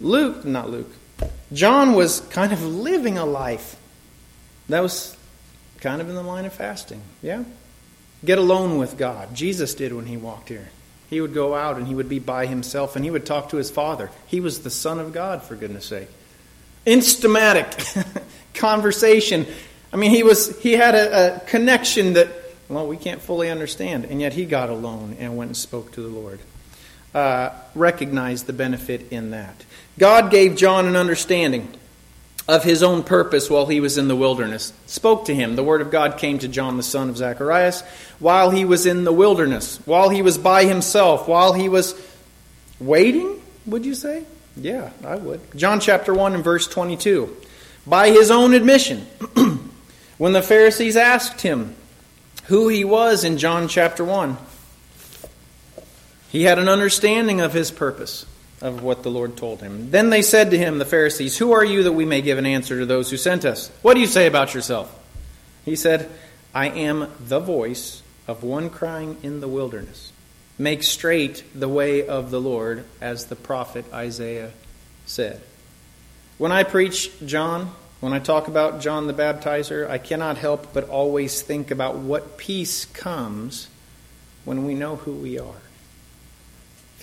[0.00, 0.90] Luke, not Luke,
[1.52, 3.76] John was kind of living a life
[4.68, 5.16] that was
[5.80, 7.02] kind of in the line of fasting.
[7.22, 7.44] Yeah?
[8.24, 9.34] Get alone with God.
[9.34, 10.68] Jesus did when he walked here.
[11.10, 13.56] He would go out and he would be by himself and he would talk to
[13.56, 14.10] his Father.
[14.26, 16.08] He was the Son of God, for goodness sake.
[16.86, 18.22] Instamatic
[18.54, 19.46] conversation.
[19.92, 22.28] I mean, he was he had a, a connection that
[22.68, 26.00] well we can't fully understand, and yet he got alone and went and spoke to
[26.00, 26.40] the Lord.
[27.14, 29.64] Uh, recognized the benefit in that.
[29.98, 31.72] God gave John an understanding
[32.46, 35.56] of his own purpose while he was in the wilderness, spoke to him.
[35.56, 37.82] The word of God came to John, the son of Zacharias,
[38.18, 41.94] while he was in the wilderness, while he was by himself, while he was
[42.78, 44.24] waiting, would you say?
[44.56, 45.40] Yeah, I would.
[45.56, 47.34] John chapter 1 and verse 22.
[47.86, 49.06] By his own admission,
[50.18, 51.74] when the Pharisees asked him
[52.44, 54.36] who he was in John chapter 1,
[56.28, 58.26] he had an understanding of his purpose
[58.64, 59.90] of what the Lord told him.
[59.90, 62.46] Then they said to him, the Pharisees, Who are you that we may give an
[62.46, 63.70] answer to those who sent us?
[63.82, 64.98] What do you say about yourself?
[65.66, 66.10] He said,
[66.54, 70.12] I am the voice of one crying in the wilderness.
[70.58, 74.52] Make straight the way of the Lord, as the prophet Isaiah
[75.04, 75.42] said.
[76.38, 80.88] When I preach John, when I talk about John the Baptizer, I cannot help but
[80.88, 83.68] always think about what peace comes
[84.44, 85.63] when we know who we are.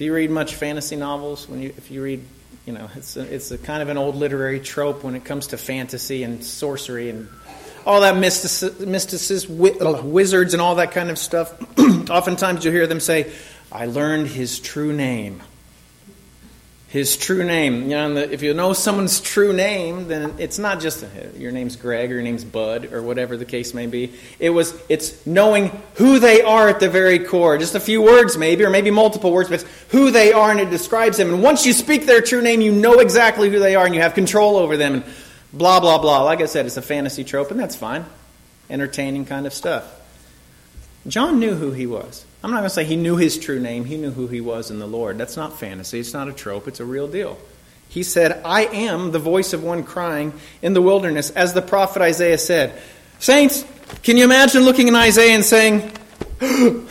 [0.02, 2.26] If you read much fantasy novels, when you, if you read,
[2.66, 5.46] you know, it's a, it's a kind of an old literary trope when it comes
[5.50, 7.30] to fantasy and sorcery and
[7.86, 9.60] all that mysticism,
[10.12, 11.54] wizards and all that kind of stuff.
[12.10, 13.32] Oftentimes you'll hear them say,
[13.72, 15.44] I learned his true name
[16.92, 17.84] his true name.
[17.84, 21.06] You know, the, if you know someone's true name, then it's not just
[21.38, 24.12] your name's Greg or your name's Bud or whatever the case may be.
[24.40, 27.58] It was it's knowing who they are at the very core.
[27.58, 30.60] Just a few words maybe, or maybe multiple words, but it's who they are and
[30.60, 31.34] it describes them.
[31.34, 34.02] And once you speak their true name, you know exactly who they are and you
[34.02, 34.96] have control over them.
[34.96, 35.04] And
[35.54, 36.24] blah blah blah.
[36.24, 38.04] Like I said, it's a fantasy trope, and that's fine,
[38.70, 40.01] entertaining kind of stuff.
[41.08, 42.26] John knew who he was.
[42.44, 43.86] I'm not going to say he knew his true name.
[43.86, 45.18] He knew who he was in the Lord.
[45.18, 46.00] That's not fantasy.
[46.00, 46.68] It's not a trope.
[46.68, 47.38] It's a real deal.
[47.90, 52.02] He said, I am the voice of one crying in the wilderness, as the prophet
[52.02, 52.80] Isaiah said.
[53.20, 53.66] Saints,
[54.04, 55.92] can you imagine looking in Isaiah and saying,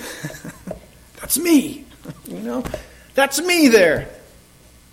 [1.20, 1.84] That's me?
[2.26, 2.64] You know,
[3.14, 4.08] that's me there.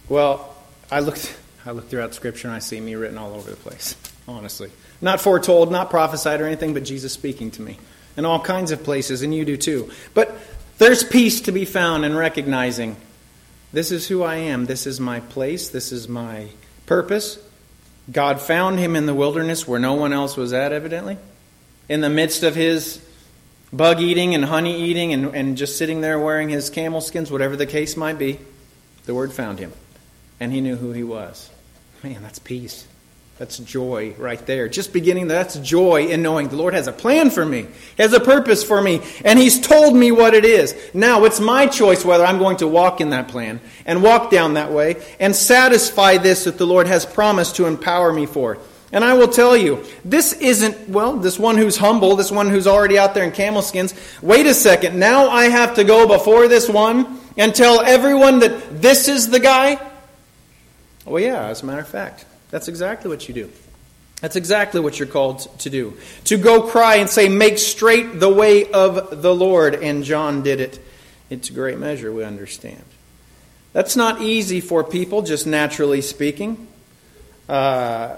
[0.09, 0.55] Well,
[0.91, 3.95] I looked, I looked throughout Scripture and I see me written all over the place,
[4.27, 4.71] honestly.
[5.01, 7.77] Not foretold, not prophesied or anything, but Jesus speaking to me
[8.17, 9.91] in all kinds of places, and you do too.
[10.13, 10.35] But
[10.79, 12.97] there's peace to be found in recognizing
[13.71, 16.47] this is who I am, this is my place, this is my
[16.85, 17.37] purpose.
[18.11, 21.17] God found him in the wilderness where no one else was at, evidently.
[21.89, 23.05] In the midst of his
[23.73, 27.55] bug eating and honey eating and, and just sitting there wearing his camel skins, whatever
[27.55, 28.39] the case might be,
[29.05, 29.73] the word found him.
[30.39, 31.49] And he knew who he was.
[32.03, 32.87] Man, that's peace.
[33.37, 34.67] That's joy right there.
[34.67, 38.13] Just beginning, that's joy in knowing the Lord has a plan for me, He has
[38.13, 40.75] a purpose for me, and He's told me what it is.
[40.93, 44.55] Now it's my choice whether I'm going to walk in that plan and walk down
[44.55, 48.57] that way and satisfy this that the Lord has promised to empower me for.
[48.91, 52.67] And I will tell you, this isn't, well, this one who's humble, this one who's
[52.67, 53.93] already out there in camel skins.
[54.21, 58.81] Wait a second, now I have to go before this one and tell everyone that
[58.81, 59.79] this is the guy?
[61.05, 62.25] Well, yeah, as a matter of fact.
[62.49, 63.51] That's exactly what you do.
[64.21, 65.97] That's exactly what you're called to do.
[66.25, 69.75] To go cry and say, Make straight the way of the Lord.
[69.75, 70.79] And John did it.
[71.29, 72.83] It's a great measure, we understand.
[73.73, 76.67] That's not easy for people, just naturally speaking.
[77.47, 78.15] Uh,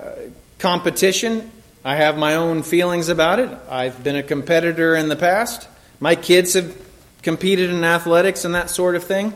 [0.58, 1.52] competition,
[1.84, 3.50] I have my own feelings about it.
[3.70, 5.68] I've been a competitor in the past.
[6.00, 6.78] My kids have
[7.24, 9.34] competed in athletics and that sort of thing.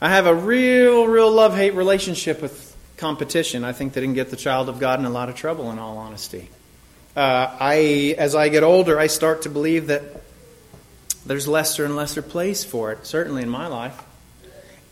[0.00, 2.71] I have a real, real love hate relationship with
[3.02, 5.72] competition, I think that can get the child of God in a lot of trouble,
[5.72, 6.48] in all honesty.
[7.16, 10.02] Uh, I, as I get older, I start to believe that
[11.26, 14.00] there's lesser and lesser place for it, certainly in my life,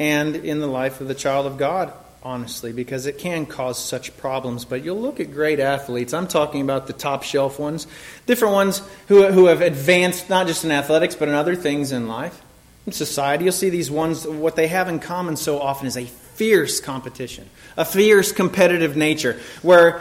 [0.00, 1.92] and in the life of the child of God,
[2.24, 4.64] honestly, because it can cause such problems.
[4.64, 6.12] But you'll look at great athletes.
[6.12, 7.86] I'm talking about the top shelf ones,
[8.26, 12.08] different ones who, who have advanced not just in athletics, but in other things in
[12.08, 12.42] life.
[12.86, 16.06] In society, you'll see these ones, what they have in common so often is a
[16.40, 20.00] fierce competition, a fierce competitive nature, where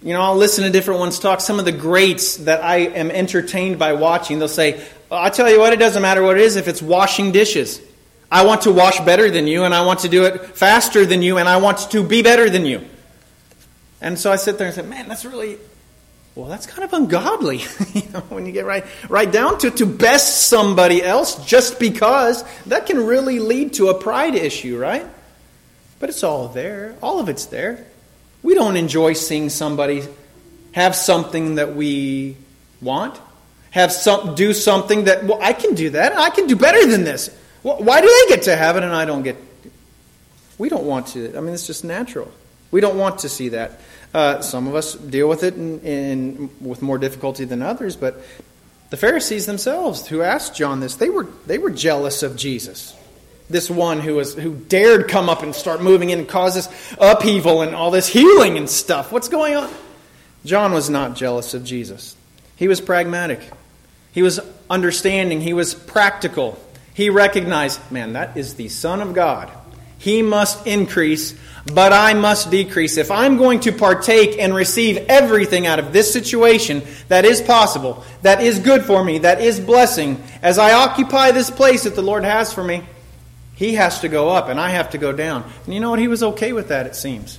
[0.00, 1.40] you know, I'll listen to different ones talk.
[1.40, 5.58] Some of the greats that I am entertained by watching, they'll say, I tell you
[5.58, 7.80] what, it doesn't matter what it is if it's washing dishes.
[8.30, 11.20] I want to wash better than you, and I want to do it faster than
[11.20, 12.86] you, and I want to be better than you.
[14.00, 15.58] And so I sit there and say, man, that's really,
[16.36, 17.58] well, that's kind of ungodly
[17.92, 22.44] you know, when you get right, right down to to best somebody else just because
[22.66, 25.06] that can really lead to a pride issue, right?
[26.02, 26.96] But it's all there.
[27.00, 27.86] All of it's there.
[28.42, 30.02] We don't enjoy seeing somebody
[30.72, 32.36] have something that we
[32.80, 33.20] want,
[33.70, 37.04] have some, do something that, well, I can do that, I can do better than
[37.04, 37.30] this.
[37.62, 39.36] why do they get to have it and I don't get?
[40.58, 41.36] We don't want to.
[41.36, 42.32] I mean, it's just natural.
[42.72, 43.80] We don't want to see that.
[44.12, 48.20] Uh, some of us deal with it in, in, with more difficulty than others, but
[48.90, 52.96] the Pharisees themselves, who asked John this, they were, they were jealous of Jesus
[53.52, 56.94] this one who was who dared come up and start moving in and cause this
[56.98, 59.12] upheaval and all this healing and stuff.
[59.12, 59.70] What's going on?
[60.44, 62.16] John was not jealous of Jesus.
[62.56, 63.40] He was pragmatic.
[64.12, 65.40] He was understanding.
[65.40, 66.58] He was practical.
[66.94, 69.50] He recognized, man, that is the Son of God.
[69.98, 71.34] He must increase,
[71.72, 72.96] but I must decrease.
[72.96, 78.04] If I'm going to partake and receive everything out of this situation that is possible,
[78.22, 82.02] that is good for me, that is blessing, as I occupy this place that the
[82.02, 82.82] Lord has for me,
[83.54, 85.50] he has to go up and I have to go down.
[85.64, 85.98] And you know what?
[85.98, 87.38] He was okay with that, it seems.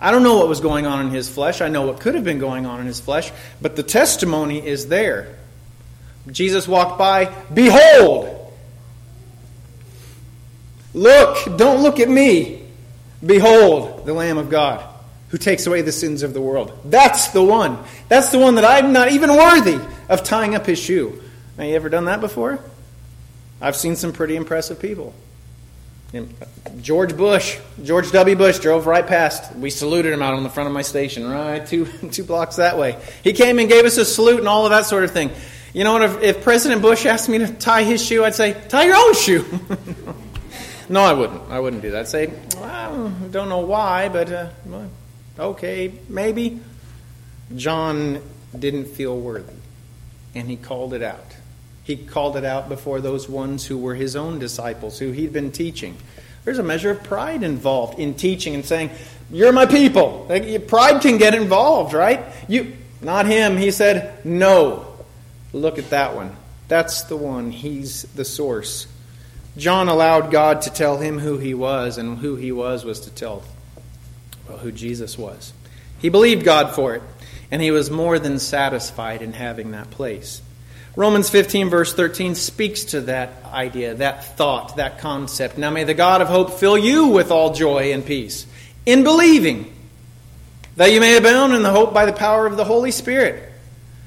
[0.00, 1.60] I don't know what was going on in his flesh.
[1.60, 4.88] I know what could have been going on in his flesh, but the testimony is
[4.88, 5.36] there.
[6.30, 8.36] Jesus walked by, Behold!
[10.92, 12.62] Look, don't look at me.
[13.24, 14.84] Behold, the Lamb of God
[15.30, 16.76] who takes away the sins of the world.
[16.84, 17.78] That's the one.
[18.08, 21.22] That's the one that I'm not even worthy of tying up his shoe.
[21.56, 22.58] Now, you ever done that before?
[23.60, 25.14] I've seen some pretty impressive people.
[26.80, 28.34] George Bush, George W.
[28.34, 29.54] Bush drove right past.
[29.54, 32.78] We saluted him out on the front of my station, right two, two blocks that
[32.78, 33.00] way.
[33.22, 35.30] He came and gave us a salute and all of that sort of thing.
[35.72, 36.02] You know?
[36.02, 39.14] If, if President Bush asked me to tie his shoe, I'd say, tie your own
[39.14, 39.44] shoe.
[40.88, 41.42] no, I wouldn't.
[41.50, 42.00] I wouldn't do that.
[42.00, 44.50] I'd say, well, I don't know why, but uh,
[45.38, 46.60] okay, maybe.
[47.56, 48.22] John
[48.56, 49.56] didn't feel worthy,
[50.36, 51.29] and he called it out.
[51.90, 55.50] He called it out before those ones who were his own disciples, who he'd been
[55.50, 55.96] teaching.
[56.44, 58.90] There's a measure of pride involved in teaching and saying,
[59.28, 60.24] You're my people.
[60.68, 62.24] Pride can get involved, right?
[62.46, 63.56] You, not him.
[63.56, 64.86] He said, No.
[65.52, 66.36] Look at that one.
[66.68, 67.50] That's the one.
[67.50, 68.86] He's the source.
[69.56, 73.10] John allowed God to tell him who he was, and who he was was to
[73.10, 73.42] tell
[74.48, 75.52] well, who Jesus was.
[75.98, 77.02] He believed God for it,
[77.50, 80.40] and he was more than satisfied in having that place.
[80.96, 85.56] Romans 15, verse 13, speaks to that idea, that thought, that concept.
[85.56, 88.46] Now may the God of hope fill you with all joy and peace
[88.84, 89.72] in believing,
[90.76, 93.52] that you may abound in the hope by the power of the Holy Spirit.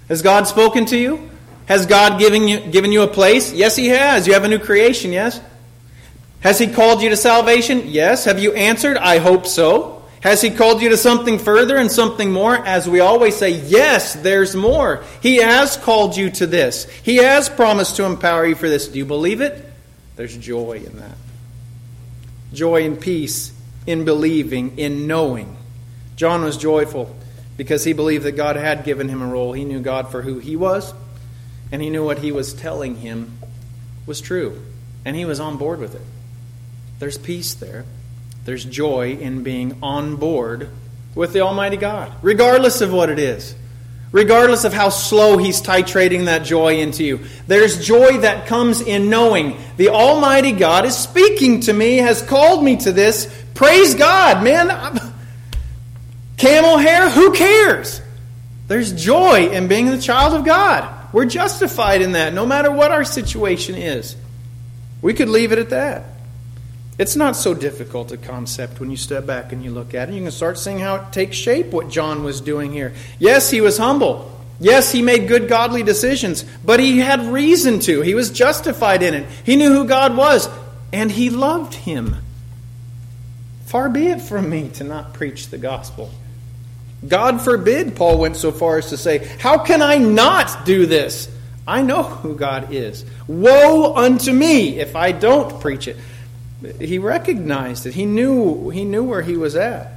[0.10, 1.30] Has God spoken to you?
[1.66, 3.54] Has God given you, given you a place?
[3.54, 4.28] Yes, He has.
[4.28, 5.40] You have a new creation, yes?
[6.42, 7.84] Has He called you to salvation?
[7.86, 8.26] Yes.
[8.26, 8.98] Have you answered?
[8.98, 10.03] I hope so.
[10.24, 12.56] Has He called you to something further and something more?
[12.56, 15.04] As we always say, yes, there's more.
[15.22, 16.86] He has called you to this.
[17.04, 18.88] He has promised to empower you for this.
[18.88, 19.70] Do you believe it?
[20.16, 21.18] There's joy in that.
[22.54, 23.52] Joy and peace
[23.86, 25.58] in believing, in knowing.
[26.16, 27.14] John was joyful
[27.58, 29.52] because he believed that God had given him a role.
[29.52, 30.94] He knew God for who he was,
[31.70, 33.40] and he knew what he was telling him
[34.06, 34.62] was true,
[35.04, 36.02] and he was on board with it.
[37.00, 37.84] There's peace there.
[38.46, 40.70] There's joy in being on board
[41.16, 43.56] with the Almighty God, regardless of what it is.
[44.12, 47.22] Regardless of how slow He's titrating that joy into you.
[47.48, 52.64] There's joy that comes in knowing the Almighty God is speaking to me, has called
[52.64, 53.26] me to this.
[53.56, 54.70] Praise God, man.
[56.38, 58.02] Camel hair, who cares?
[58.68, 61.12] There's joy in being the child of God.
[61.12, 64.16] We're justified in that, no matter what our situation is.
[65.02, 66.06] We could leave it at that.
[67.00, 70.16] It's not so difficult a concept when you step back and you look at it.
[70.16, 72.94] You can start seeing how it takes shape what John was doing here.
[73.18, 74.30] Yes, he was humble.
[74.60, 78.02] Yes, he made good godly decisions, but he had reason to.
[78.02, 79.28] He was justified in it.
[79.44, 80.48] He knew who God was,
[80.92, 82.18] and he loved him.
[83.66, 86.12] Far be it from me to not preach the gospel.
[87.08, 91.28] God forbid, Paul went so far as to say, How can I not do this?
[91.68, 93.04] I know who God is.
[93.28, 95.98] Woe unto me if I don't preach it.
[96.80, 97.94] He recognized it.
[97.94, 99.92] He knew, he knew where he was at.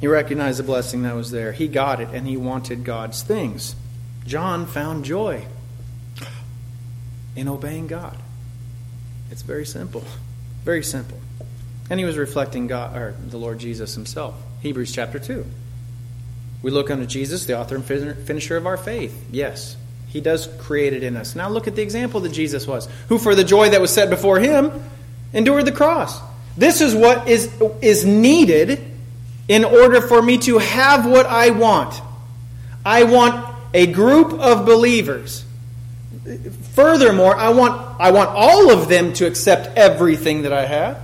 [0.00, 1.52] He recognized the blessing that was there.
[1.52, 3.74] He got it, and he wanted God's things.
[4.26, 5.46] John found joy
[7.34, 8.16] in obeying God.
[9.30, 10.04] It's very simple.
[10.64, 11.18] Very simple.
[11.90, 14.34] And he was reflecting God or the Lord Jesus himself.
[14.60, 15.44] Hebrews chapter 2.
[16.62, 19.26] We look unto Jesus, the author and finisher of our faith.
[19.30, 19.76] Yes,
[20.08, 21.34] he does create it in us.
[21.36, 24.10] Now look at the example that Jesus was, who for the joy that was set
[24.10, 24.72] before him
[25.32, 26.20] endured the cross.
[26.56, 28.84] This is what is, is needed
[29.46, 32.00] in order for me to have what I want.
[32.84, 35.44] I want a group of believers.
[36.72, 41.00] Furthermore, I want, I want all of them to accept everything that I have.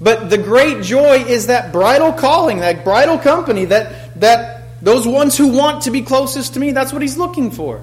[0.00, 5.36] But the great joy is that bridal calling, that bridal company, that, that those ones
[5.36, 7.80] who want to be closest to me, that's what he's looking for.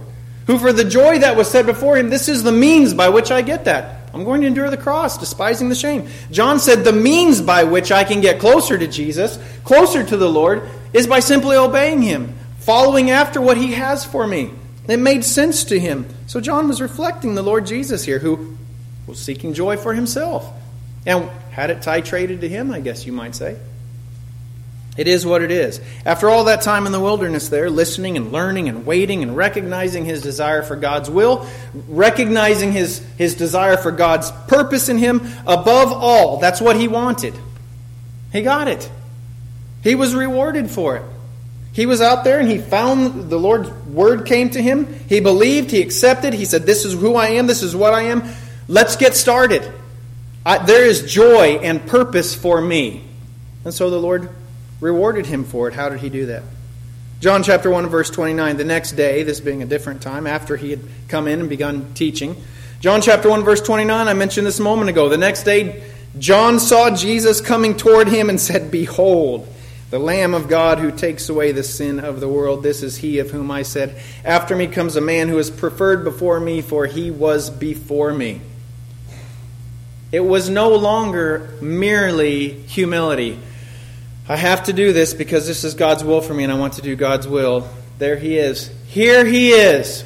[0.47, 3.31] Who, for the joy that was set before him, this is the means by which
[3.31, 4.00] I get that.
[4.13, 6.07] I'm going to endure the cross, despising the shame.
[6.31, 10.29] John said the means by which I can get closer to Jesus, closer to the
[10.29, 14.51] Lord, is by simply obeying him, following after what he has for me.
[14.87, 16.07] It made sense to him.
[16.27, 18.57] So John was reflecting the Lord Jesus here, who
[19.07, 20.51] was seeking joy for himself
[21.05, 23.57] and had it titrated to him, I guess you might say.
[24.97, 25.79] It is what it is.
[26.05, 30.03] After all that time in the wilderness there, listening and learning and waiting and recognizing
[30.03, 31.47] his desire for God's will,
[31.87, 37.33] recognizing his, his desire for God's purpose in him, above all, that's what he wanted.
[38.33, 38.89] He got it.
[39.81, 41.03] He was rewarded for it.
[41.73, 44.93] He was out there and he found the Lord's word came to him.
[45.07, 46.33] He believed, he accepted.
[46.33, 48.23] He said, This is who I am, this is what I am.
[48.67, 49.69] Let's get started.
[50.45, 53.03] I, there is joy and purpose for me.
[53.63, 54.29] And so the Lord
[54.81, 55.73] rewarded him for it.
[55.73, 56.43] How did he do that?
[57.21, 60.71] John chapter 1 verse 29, the next day, this being a different time after he
[60.71, 62.35] had come in and begun teaching.
[62.81, 65.07] John chapter 1 verse 29, I mentioned this a moment ago.
[65.07, 65.83] The next day,
[66.17, 69.47] John saw Jesus coming toward him and said, Behold,
[69.91, 72.63] the Lamb of God who takes away the sin of the world.
[72.63, 76.03] This is he of whom I said, After me comes a man who is preferred
[76.03, 78.41] before me, for he was before me.
[80.11, 83.37] It was no longer merely humility.
[84.31, 86.75] I have to do this because this is God's will for me and I want
[86.75, 87.67] to do God's will.
[87.97, 88.71] There he is.
[88.87, 90.05] Here he is.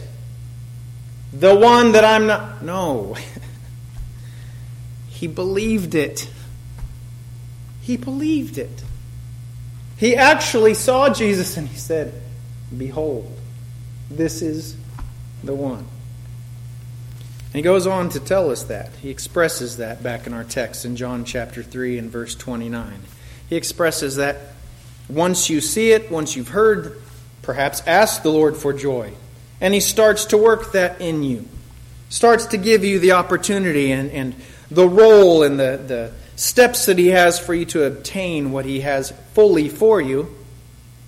[1.31, 2.63] The one that I'm not.
[2.63, 3.15] No.
[5.09, 6.27] he believed it.
[7.81, 8.83] He believed it.
[9.97, 12.19] He actually saw Jesus and he said,
[12.75, 13.31] Behold,
[14.09, 14.75] this is
[15.43, 15.85] the one.
[17.45, 18.89] And he goes on to tell us that.
[19.03, 23.01] He expresses that back in our text in John chapter 3 and verse 29
[23.49, 24.37] he expresses that
[25.09, 27.01] once you see it, once you've heard,
[27.41, 29.13] perhaps ask the Lord for joy.
[29.61, 31.47] And he starts to work that in you,
[32.09, 34.35] starts to give you the opportunity and, and
[34.69, 38.81] the role and the, the steps that he has for you to obtain what he
[38.81, 40.35] has fully for you.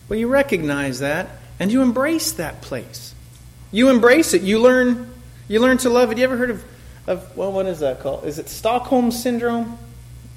[0.07, 1.29] Well, you recognize that
[1.59, 3.13] and you embrace that place.
[3.71, 4.43] You embrace it.
[4.43, 5.13] You learn
[5.47, 6.17] you learn to love it.
[6.17, 6.65] You ever heard of,
[7.07, 8.25] of well, what is that called?
[8.25, 9.77] Is it Stockholm syndrome?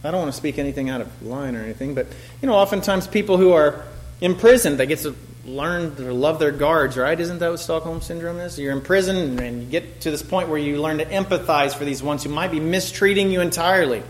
[0.02, 2.06] I don't want to speak anything out of line or anything, but
[2.40, 3.84] you know, oftentimes people who are
[4.20, 7.18] imprisoned, they get to learn to love their guards, right?
[7.18, 8.58] Isn't that what Stockholm syndrome is?
[8.58, 11.84] You're in prison and you get to this point where you learn to empathize for
[11.84, 14.02] these ones who might be mistreating you entirely,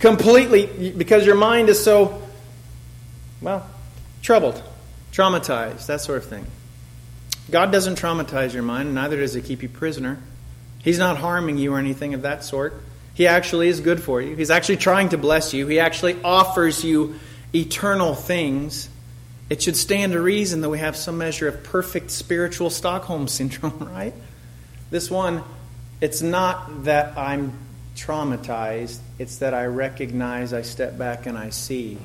[0.00, 2.22] completely, because your mind is so,
[3.40, 3.68] well,
[4.22, 4.62] troubled,
[5.12, 6.46] traumatized, that sort of thing.
[7.50, 10.18] God doesn't traumatize your mind, neither does He keep you prisoner.
[10.82, 12.74] He's not harming you or anything of that sort.
[13.18, 14.36] He actually is good for you.
[14.36, 15.66] He's actually trying to bless you.
[15.66, 17.16] He actually offers you
[17.52, 18.88] eternal things.
[19.50, 23.76] It should stand to reason that we have some measure of perfect spiritual Stockholm syndrome,
[23.92, 24.14] right?
[24.90, 25.42] This one,
[26.00, 27.54] it's not that I'm
[27.96, 31.98] traumatized, it's that I recognize, I step back, and I see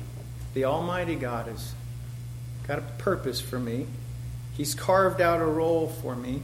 [0.52, 1.74] the Almighty God has
[2.66, 3.86] got a purpose for me.
[4.56, 6.42] He's carved out a role for me.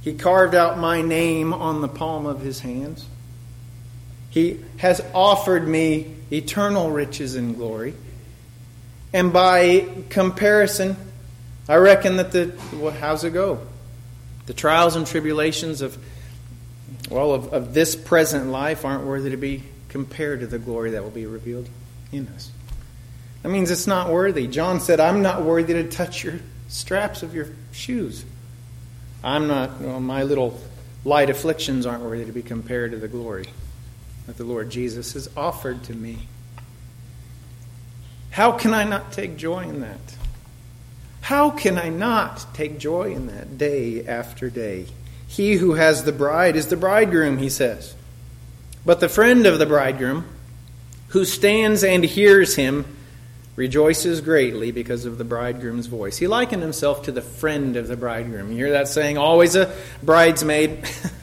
[0.00, 3.04] He carved out my name on the palm of his hands.
[4.36, 7.94] He has offered me eternal riches and glory.
[9.14, 10.94] And by comparison,
[11.66, 13.66] I reckon that the, well, how's it go?
[14.44, 15.96] The trials and tribulations of,
[17.10, 21.02] well, of, of this present life aren't worthy to be compared to the glory that
[21.02, 21.70] will be revealed
[22.12, 22.50] in us.
[23.42, 24.46] That means it's not worthy.
[24.48, 26.34] John said, I'm not worthy to touch your
[26.68, 28.22] straps of your shoes.
[29.24, 30.60] I'm not, well, my little
[31.06, 33.46] light afflictions aren't worthy to be compared to the glory
[34.26, 36.28] that the Lord Jesus has offered to me.
[38.30, 40.16] How can I not take joy in that?
[41.22, 44.86] How can I not take joy in that day after day?
[45.26, 47.94] He who has the bride is the bridegroom, he says.
[48.84, 50.24] But the friend of the bridegroom,
[51.08, 52.84] who stands and hears him,
[53.56, 56.18] rejoices greatly because of the bridegroom's voice.
[56.18, 58.50] He likened himself to the friend of the bridegroom.
[58.50, 60.88] You hear that saying, always a bridesmaid.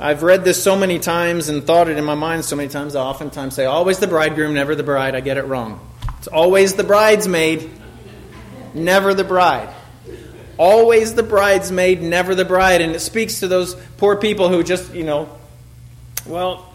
[0.00, 2.96] I've read this so many times and thought it in my mind so many times,
[2.96, 5.14] I oftentimes say, always the bridegroom, never the bride.
[5.14, 5.80] I get it wrong.
[6.18, 7.70] It's always the bridesmaid,
[8.74, 9.72] never the bride.
[10.56, 12.80] Always the bridesmaid, never the bride.
[12.80, 15.28] And it speaks to those poor people who just, you know,
[16.26, 16.72] well,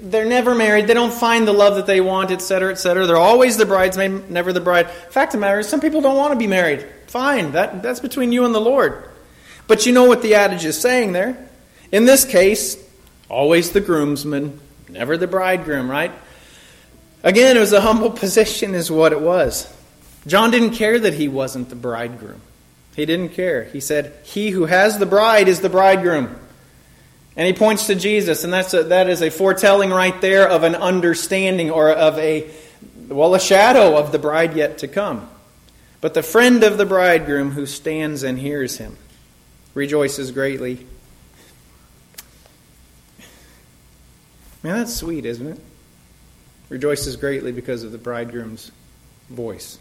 [0.00, 0.86] they're never married.
[0.86, 3.06] They don't find the love that they want, etc., etc.
[3.06, 4.88] They're always the bridesmaid, never the bride.
[4.90, 6.86] Fact of the matter is, some people don't want to be married.
[7.08, 9.10] Fine, that, that's between you and the Lord.
[9.66, 11.48] But you know what the adage is saying there.
[11.94, 12.76] In this case,
[13.28, 16.10] always the groomsman, never the bridegroom, right?
[17.22, 19.72] Again, it was a humble position, is what it was.
[20.26, 22.40] John didn't care that he wasn't the bridegroom.
[22.96, 23.62] He didn't care.
[23.62, 26.34] He said, He who has the bride is the bridegroom.
[27.36, 30.64] And he points to Jesus, and that's a, that is a foretelling right there of
[30.64, 32.50] an understanding or of a,
[33.06, 35.28] well, a shadow of the bride yet to come.
[36.00, 38.96] But the friend of the bridegroom who stands and hears him
[39.74, 40.88] rejoices greatly.
[44.64, 45.60] Man, that's sweet, isn't it?
[46.70, 48.72] Rejoices greatly because of the bridegroom's
[49.30, 49.78] voice.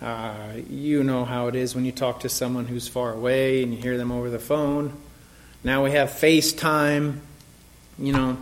[0.00, 3.74] Uh, you know how it is when you talk to someone who's far away and
[3.74, 4.92] you hear them over the phone
[5.64, 7.18] now we have FaceTime.
[7.98, 8.36] You know,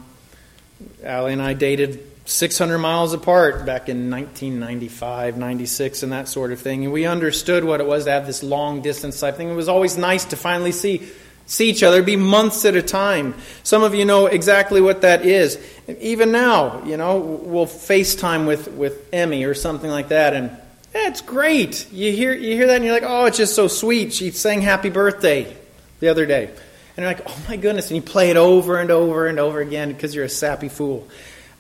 [1.05, 6.61] Allie and I dated 600 miles apart back in 1995, 96, and that sort of
[6.61, 6.83] thing.
[6.85, 9.49] And we understood what it was to have this long distance type thing.
[9.49, 11.09] It was always nice to finally see
[11.47, 13.35] see each other, be months at a time.
[13.63, 15.59] Some of you know exactly what that is.
[16.01, 20.51] Even now, you know, we'll FaceTime with, with Emmy or something like that, and
[20.95, 21.91] yeah, it's great.
[21.91, 24.13] You hear you hear that, and you're like, oh, it's just so sweet.
[24.13, 25.57] She sang Happy Birthday
[26.01, 26.51] the other day.
[26.97, 27.91] And you're like, oh my goodness.
[27.91, 31.09] And you play it over and over and over again because you're a sappy fool.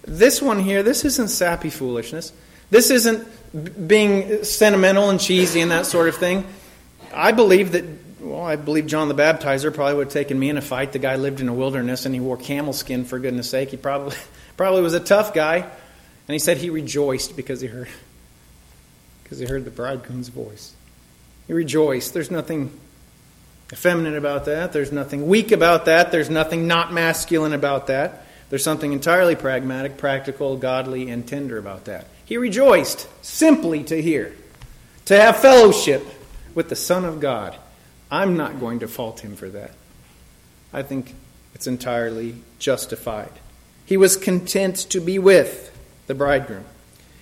[0.03, 2.33] This one here, this isn't sappy foolishness.
[2.70, 6.45] This isn't being sentimental and cheesy and that sort of thing.
[7.14, 7.85] I believe that,
[8.22, 10.92] well, I believe John the Baptizer probably would have taken me in a fight.
[10.92, 13.70] The guy lived in a wilderness and he wore camel skin, for goodness sake.
[13.70, 14.16] He probably,
[14.56, 15.56] probably was a tough guy.
[15.56, 17.88] And he said he rejoiced because he heard,
[19.24, 20.72] because he heard the bridegroom's voice.
[21.48, 22.14] He rejoiced.
[22.14, 22.70] There's nothing
[23.72, 24.72] effeminate about that.
[24.72, 26.12] There's nothing weak about that.
[26.12, 28.24] There's nothing not masculine about that.
[28.50, 32.06] There's something entirely pragmatic, practical, godly, and tender about that.
[32.24, 34.34] He rejoiced simply to hear,
[35.06, 36.06] to have fellowship
[36.54, 37.56] with the Son of God.
[38.12, 39.72] I'm not going to fault him for that.
[40.70, 41.14] I think
[41.54, 43.32] it's entirely justified.
[43.86, 45.74] He was content to be with
[46.06, 46.66] the bridegroom.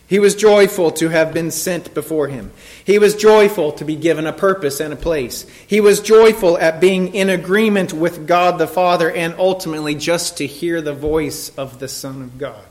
[0.09, 2.51] He was joyful to have been sent before him.
[2.85, 5.49] He was joyful to be given a purpose and a place.
[5.65, 10.47] He was joyful at being in agreement with God the Father and ultimately just to
[10.49, 12.67] hear the voice of the Son of God.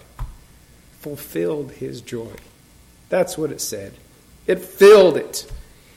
[0.99, 2.33] Fulfilled his joy.
[3.07, 3.93] That's what it said.
[4.45, 5.49] It filled it.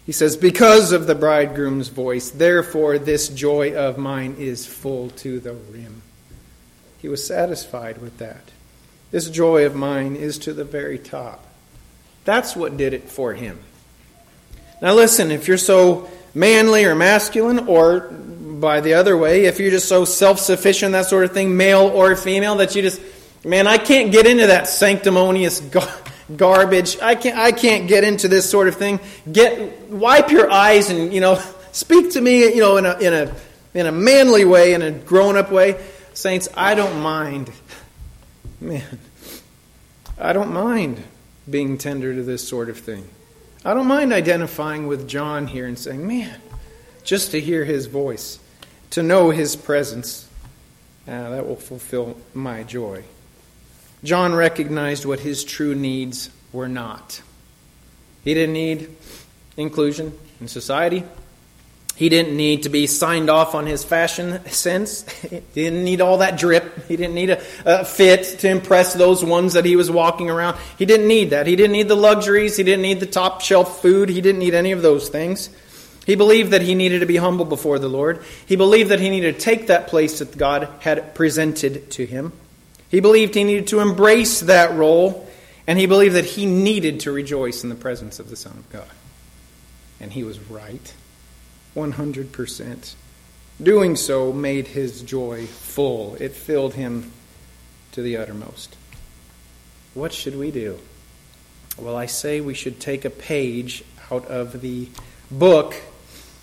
[0.05, 5.41] He says, Because of the bridegroom's voice, therefore this joy of mine is full to
[5.41, 6.03] the rim.
[6.99, 8.51] He was satisfied with that.
[9.11, 11.47] This joy of mine is to the very top.
[12.25, 13.59] That's what did it for him.
[14.81, 19.71] Now, listen, if you're so manly or masculine, or by the other way, if you're
[19.71, 23.01] just so self sufficient, that sort of thing, male or female, that you just,
[23.45, 26.02] man, I can't get into that sanctimonious gar-
[26.37, 26.99] garbage.
[27.01, 29.01] I can't, I can't get into this sort of thing.
[29.31, 31.43] Get, wipe your eyes and, you know,
[31.73, 33.35] speak to me, you know, in a, in a,
[33.75, 35.83] in a manly way, in a grown up way.
[36.15, 37.51] Saints, I don't mind
[38.63, 38.99] man,
[40.19, 41.03] I don't mind
[41.51, 43.09] being tender to this sort of thing.
[43.65, 46.41] I don't mind identifying with John here and saying, man,
[47.03, 48.39] just to hear his voice,
[48.91, 50.29] to know his presence,
[51.07, 53.05] uh, that will fulfill my joy.
[54.05, 57.23] John recognized what his true needs were not.
[58.25, 58.95] He didn't need
[59.57, 61.05] inclusion in society.
[61.95, 65.05] He didn't need to be signed off on his fashion sense.
[65.31, 66.89] He didn't need all that drip.
[66.89, 70.57] He didn't need a, a, fit to impress those ones that he was walking around.
[70.79, 71.47] He didn't need that.
[71.47, 72.57] He didn't need the luxuries.
[72.57, 74.09] He didn't need the top shelf food.
[74.09, 75.51] He didn't need any of those things.
[76.07, 78.25] He believed that he needed to be humble before the Lord.
[78.47, 82.33] He believed that he needed to take that place that God had presented to him.
[82.93, 85.27] He believed he needed to embrace that role,
[85.67, 88.69] and he believed that he needed to rejoice in the presence of the Son of
[88.71, 88.87] God.
[89.99, 90.95] And he was right.
[91.75, 92.95] 100%.
[93.63, 97.11] Doing so made his joy full, it filled him
[97.93, 98.77] to the uttermost.
[99.95, 100.79] What should we do?
[101.79, 104.89] Well, I say we should take a page out of the
[105.31, 105.75] book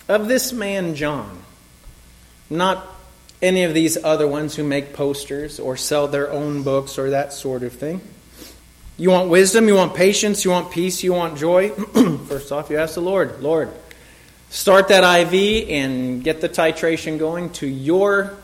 [0.08, 1.44] of this man, John.
[2.48, 2.88] Not
[3.42, 7.32] any of these other ones who make posters or sell their own books or that
[7.32, 8.00] sort of thing.
[8.96, 11.70] You want wisdom, you want patience, you want peace, you want joy.
[12.28, 13.70] First off, you ask the Lord, Lord,
[14.50, 18.36] start that IV and get the titration going to your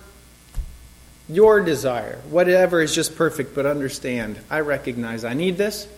[1.28, 2.20] your desire.
[2.30, 5.88] Whatever is just perfect, but understand, I recognize I need this.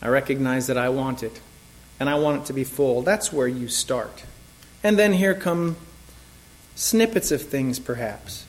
[0.00, 1.40] I recognize that I want it.
[1.98, 3.02] And I want it to be full.
[3.02, 4.24] That's where you start.
[4.82, 5.76] And then here come
[6.74, 8.44] snippets of things, perhaps.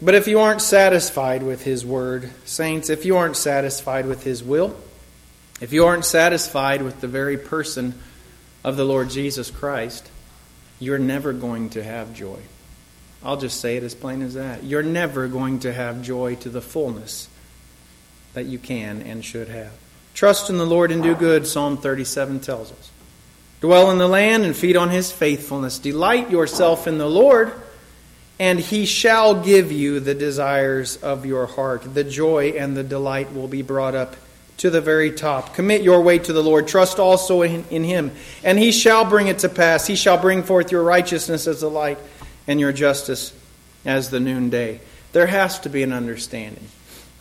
[0.00, 4.42] But if you aren't satisfied with His Word, saints, if you aren't satisfied with His
[4.42, 4.76] will,
[5.60, 7.94] if you aren't satisfied with the very person
[8.62, 10.10] of the Lord Jesus Christ,
[10.78, 12.38] you're never going to have joy.
[13.22, 14.64] I'll just say it as plain as that.
[14.64, 17.28] You're never going to have joy to the fullness
[18.34, 19.72] that you can and should have.
[20.12, 22.90] Trust in the Lord and do good, Psalm 37 tells us.
[23.66, 25.80] Dwell in the land and feed on his faithfulness.
[25.80, 27.52] Delight yourself in the Lord,
[28.38, 31.92] and he shall give you the desires of your heart.
[31.92, 34.14] The joy and the delight will be brought up
[34.58, 35.56] to the very top.
[35.56, 36.68] Commit your way to the Lord.
[36.68, 38.12] Trust also in, in him,
[38.44, 39.84] and he shall bring it to pass.
[39.84, 41.98] He shall bring forth your righteousness as the light
[42.46, 43.32] and your justice
[43.84, 44.80] as the noonday.
[45.10, 46.68] There has to be an understanding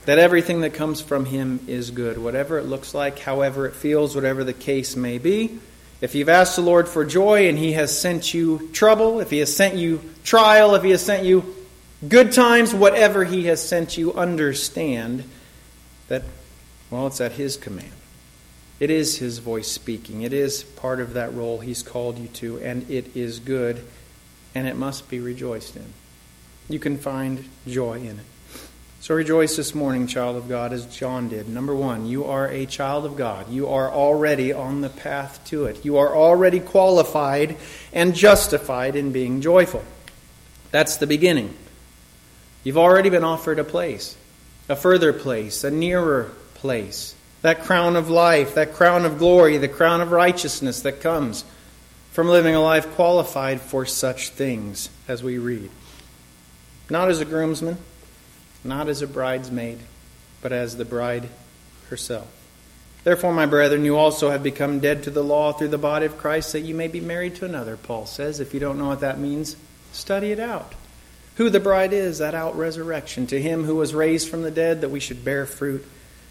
[0.05, 4.13] that everything that comes from him is good, whatever it looks like, however it feels,
[4.13, 5.59] whatever the case may be.
[6.05, 9.39] If you've asked the Lord for joy and He has sent you trouble, if He
[9.39, 11.55] has sent you trial, if He has sent you
[12.07, 15.23] good times, whatever He has sent you, understand
[16.07, 16.21] that,
[16.91, 17.91] well, it's at His command.
[18.79, 20.21] It is His voice speaking.
[20.21, 23.83] It is part of that role He's called you to, and it is good,
[24.53, 25.91] and it must be rejoiced in.
[26.69, 28.25] You can find joy in it.
[29.05, 31.47] So rejoice this morning, child of God, as John did.
[31.47, 33.51] Number one, you are a child of God.
[33.51, 35.85] You are already on the path to it.
[35.85, 37.57] You are already qualified
[37.93, 39.83] and justified in being joyful.
[40.71, 41.53] That's the beginning.
[42.63, 44.17] You've already been offered a place,
[44.69, 47.13] a further place, a nearer place.
[47.43, 51.45] That crown of life, that crown of glory, the crown of righteousness that comes
[52.11, 55.69] from living a life qualified for such things as we read.
[56.89, 57.77] Not as a groomsman
[58.65, 59.79] not as a bridesmaid,
[60.41, 61.29] but as the bride
[61.89, 62.27] herself.
[63.03, 66.17] Therefore, my brethren, you also have become dead to the law through the body of
[66.17, 68.39] Christ, that you may be married to another, Paul says.
[68.39, 69.55] If you don't know what that means,
[69.91, 70.73] study it out.
[71.35, 73.27] Who the bride is, that out resurrection.
[73.27, 75.85] To him who was raised from the dead, that we should bear fruit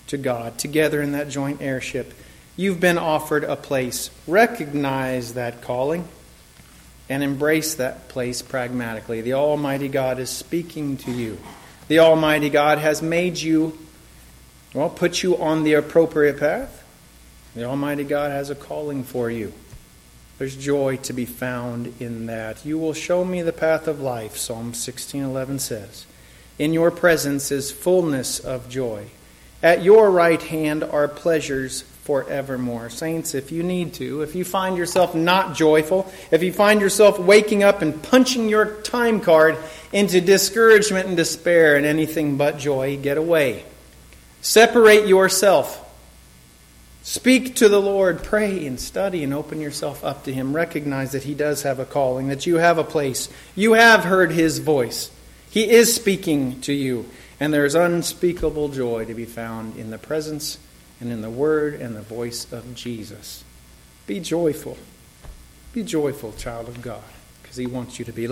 [0.08, 2.12] to God, together in that joint heirship.
[2.56, 4.10] You've been offered a place.
[4.26, 6.08] Recognize that calling
[7.08, 9.20] and embrace that place pragmatically.
[9.20, 11.38] The Almighty God is speaking to you
[11.88, 13.78] the Almighty God has made you,
[14.72, 16.84] well, put you on the appropriate path.
[17.54, 19.52] The Almighty God has a calling for you.
[20.38, 22.66] There's joy to be found in that.
[22.66, 26.06] You will show me the path of life, Psalm 16:11 says.
[26.58, 29.06] In your presence is fullness of joy.
[29.62, 32.90] At your right hand are pleasures forevermore.
[32.90, 37.18] Saints, if you need to, if you find yourself not joyful, if you find yourself
[37.18, 39.56] waking up and punching your time card
[39.94, 43.64] into discouragement and despair and anything but joy, get away.
[44.42, 45.80] Separate yourself.
[47.04, 50.56] Speak to the Lord, pray and study and open yourself up to Him.
[50.56, 53.28] Recognize that He does have a calling, that you have a place.
[53.54, 55.12] You have heard His voice.
[55.48, 59.98] He is speaking to you, and there is unspeakable joy to be found in the
[59.98, 60.58] presence
[60.98, 63.44] and in the word and the voice of Jesus.
[64.08, 64.76] Be joyful.
[65.72, 67.04] Be joyful, child of God,
[67.42, 68.22] because He wants you to be.